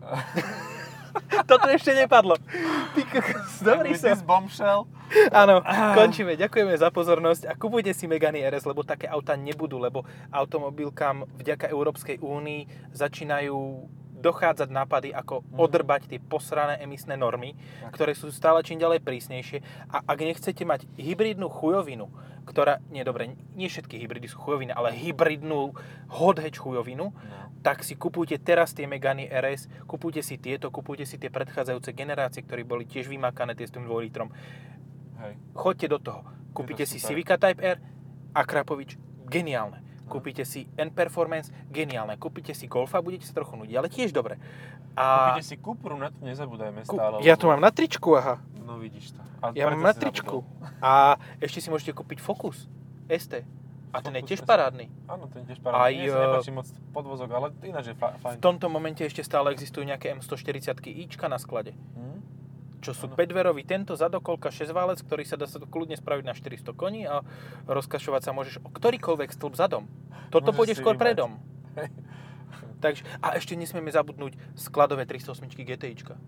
Toto 1.49 1.67
ešte 1.69 1.93
nepadlo. 1.93 2.37
Ty 2.93 3.01
kokos, 3.05 3.61
dobrý 3.61 3.93
som. 3.97 4.17
bombshell. 4.25 4.89
Áno, 5.29 5.61
končíme. 5.93 6.33
Ďakujeme 6.33 6.73
za 6.73 6.89
pozornosť 6.89 7.49
a 7.49 7.53
kupujte 7.53 7.93
si 7.93 8.09
Megane 8.09 8.41
RS, 8.49 8.65
lebo 8.65 8.81
také 8.81 9.05
auta 9.05 9.37
nebudú, 9.37 9.77
lebo 9.77 10.05
automobilkám 10.33 11.29
vďaka 11.37 11.69
Európskej 11.69 12.17
únii 12.17 12.93
začínajú 12.97 13.57
dochádzať 14.23 14.69
nápady, 14.71 15.11
ako 15.11 15.43
Mhm. 15.43 15.59
odrbať 15.59 16.01
tie 16.07 16.19
posrané 16.23 16.79
emisné 16.79 17.19
normy, 17.19 17.59
Tak. 17.83 17.99
ktoré 17.99 18.15
sú 18.15 18.31
stále 18.31 18.63
čím 18.63 18.79
ďalej 18.79 19.03
prísnejšie. 19.03 19.59
A 19.91 19.99
ak 19.99 20.17
nechcete 20.17 20.63
mať 20.63 20.87
hybridnú 20.95 21.51
chujovinu, 21.51 22.07
ktorá, 22.43 22.79
nie 22.87 23.03
dobre, 23.03 23.35
nie 23.55 23.67
všetky 23.67 23.99
hybridy 23.99 24.27
sú 24.27 24.39
chujoviny, 24.39 24.71
ale 24.71 24.95
hybridnú 24.95 25.75
hatch 26.07 26.59
chujovinu, 26.59 27.11
No. 27.11 27.15
tak 27.63 27.83
si 27.83 27.95
kupujte 27.95 28.39
teraz 28.39 28.71
tie 28.71 28.87
Megany 28.87 29.27
RS, 29.27 29.67
kupujte 29.87 30.23
si 30.23 30.35
tieto, 30.35 30.67
kupujte 30.67 31.03
si 31.07 31.15
tie 31.15 31.31
predchádzajúce 31.31 31.91
generácie, 31.91 32.43
ktoré 32.43 32.63
boli 32.63 32.83
tiež 32.83 33.07
vymakané 33.07 33.55
tie 33.55 33.67
s 33.67 33.71
tým 33.71 33.87
2 33.87 33.99
litrom. 33.99 34.31
Hej. 35.19 35.35
Choďte 35.55 35.87
do 35.87 35.99
toho. 35.99 36.21
Kúpite 36.51 36.83
si 36.87 36.99
super. 36.99 37.15
Civica 37.15 37.35
Type 37.39 37.63
R 37.63 37.77
a 38.35 38.41
Krapovič, 38.43 38.95
geniálne. 39.27 39.82
Kúpite 40.03 40.43
si 40.43 40.67
N-Performance, 40.73 41.49
geniálne. 41.67 42.15
Kúpite 42.15 42.51
si 42.51 42.67
Golfa, 42.67 42.99
budete 42.99 43.23
sa 43.23 43.33
trochu 43.33 43.55
nudiť, 43.55 43.75
ale 43.75 43.87
tiež 43.87 44.11
dobre. 44.11 44.35
A 44.93 45.33
Kúpite 45.33 45.45
si 45.45 45.55
Cupru, 45.57 45.95
na 45.95 46.09
to 46.09 46.19
nezabúdajme 46.21 46.83
stále. 46.83 47.19
ja 47.19 47.33
lebo- 47.33 47.39
to 47.39 47.45
mám 47.47 47.61
na 47.61 47.71
tričku, 47.71 48.09
aha. 48.13 48.37
No 48.59 48.77
vidíš 48.77 49.11
to. 49.11 49.21
A 49.39 49.51
Ja 49.51 49.67
mám 49.67 49.81
na 49.81 49.91
tričku. 49.91 50.43
zabudol. 50.43 50.79
A 50.79 51.15
ešte 51.37 51.59
si 51.59 51.67
môžete 51.67 51.91
kúpiť 51.91 52.19
Focus 52.19 52.67
ST. 53.07 53.43
A 53.89 54.01
ten 54.01 54.09
je 54.15 54.25
tiež 54.25 54.41
ST. 54.41 54.47
parádny. 54.47 54.89
Áno, 55.05 55.29
ten 55.29 55.45
tiež 55.45 55.59
Aj, 55.59 55.63
parádny. 55.63 55.99
Mne 55.99 56.09
sa 56.09 56.19
nepáči 56.25 56.51
moc 56.51 56.65
podvozok, 56.89 57.29
ale 57.29 57.47
ináč 57.61 57.85
je 57.87 57.95
fa- 57.95 58.17
fajn. 58.17 58.37
V 58.37 58.41
tomto 58.41 58.65
momente 58.67 59.01
ešte 59.01 59.21
stále 59.21 59.51
existujú 59.51 59.83
nejaké 59.83 60.09
M140 60.11 60.73
ička 60.97 61.27
na 61.27 61.37
sklade. 61.37 61.77
Čo 62.83 62.91
sú 62.91 63.05
Áno. 63.07 63.15
5-dverový 63.15 63.63
tento 63.63 63.95
zadokolka 63.95 64.51
6 64.51 64.67
válec, 64.75 64.99
ktorý 64.99 65.23
sa 65.23 65.39
dá 65.39 65.47
sa 65.47 65.63
kľudne 65.63 65.95
spraviť 65.95 66.23
na 66.27 66.35
400 66.35 66.75
koní 66.75 67.07
a 67.07 67.23
rozkašovať 67.65 68.21
sa 68.21 68.31
môžeš 68.35 68.59
o 68.59 68.69
ktorýkoľvek 68.69 69.31
stĺp 69.31 69.55
zadom. 69.55 69.87
Toto 70.27 70.51
Môžeš 70.51 70.57
pôjde 70.59 70.75
skôr 70.75 70.95
predom. 70.99 71.39
Takže, 72.83 73.07
a 73.23 73.39
ešte 73.39 73.55
nesmieme 73.55 73.87
zabudnúť 73.87 74.35
skladové 74.59 75.07
308 75.07 75.47
GTIčka. 75.55 76.19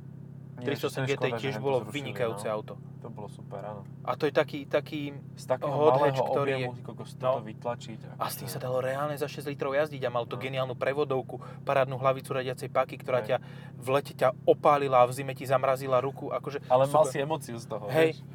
Nie, 0.64 0.72
308 0.72 0.88
to 0.88 1.00
je 1.04 1.08
GTI 1.20 1.32
tiež 1.36 1.56
bolo 1.60 1.84
vynikajúce 1.84 2.48
no. 2.48 2.56
auto. 2.56 2.74
To 3.06 3.14
bolo 3.14 3.30
super, 3.30 3.62
áno. 3.62 3.86
A 4.02 4.18
to 4.18 4.26
je 4.26 4.34
taký, 4.34 4.66
taký 4.66 5.14
Z 5.38 5.46
takého 5.46 5.70
Hot 5.70 6.02
malého 6.02 6.18
ktorý 6.18 6.52
objemu, 6.58 6.70
je- 6.74 6.82
kokos, 6.82 7.14
no. 7.16 7.38
vytlačiť. 7.40 8.18
a 8.18 8.26
s 8.26 8.42
tým 8.42 8.50
sa 8.50 8.58
dalo 8.58 8.82
reálne 8.82 9.14
za 9.14 9.30
6 9.30 9.46
litrov 9.46 9.78
jazdiť 9.78 10.02
a 10.02 10.10
mal 10.10 10.26
to 10.26 10.34
No. 10.34 10.42
geniálnu 10.42 10.74
prevodovku, 10.74 11.38
parádnu 11.62 11.96
hlavicu 11.96 12.34
radiacej 12.34 12.66
páky, 12.68 12.98
ktorá 12.98 13.22
Hej. 13.22 13.28
ťa 13.30 13.38
v 13.78 13.88
lete 13.92 14.14
ťa 14.16 14.34
opálila 14.44 15.00
a 15.00 15.08
v 15.08 15.14
zime 15.14 15.32
ti 15.32 15.46
zamrazila 15.46 16.02
ruku. 16.02 16.34
Akože 16.34 16.66
Ale 16.66 16.90
mal 16.90 17.06
super. 17.06 17.14
si 17.14 17.18
emóciu 17.22 17.58
z 17.62 17.66
toho, 17.70 17.86
Hej. 17.88 18.18
vieš? 18.18 18.26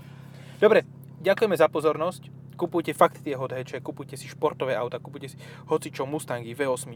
Dobre, 0.56 0.86
ďakujeme 1.18 1.56
za 1.58 1.66
pozornosť. 1.66 2.22
Kupujte 2.54 2.92
fakt 2.92 3.18
tie 3.18 3.34
hot 3.34 3.50
hatche, 3.50 3.82
kupujte 3.82 4.14
si 4.14 4.28
športové 4.28 4.78
auta, 4.78 5.02
kupujte 5.02 5.26
si 5.26 5.36
hocičo 5.66 6.06
Mustangy, 6.06 6.54
V8, 6.54 6.94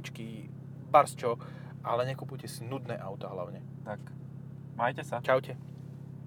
Barsčo, 0.87 1.43
ale 1.83 2.07
nekupujte 2.07 2.47
si 2.47 2.63
nudné 2.63 2.95
auta 2.95 3.27
hlavne. 3.27 3.59
Tak, 3.83 3.99
majte 4.75 5.03
sa. 5.03 5.19
Čaute. 5.19 5.74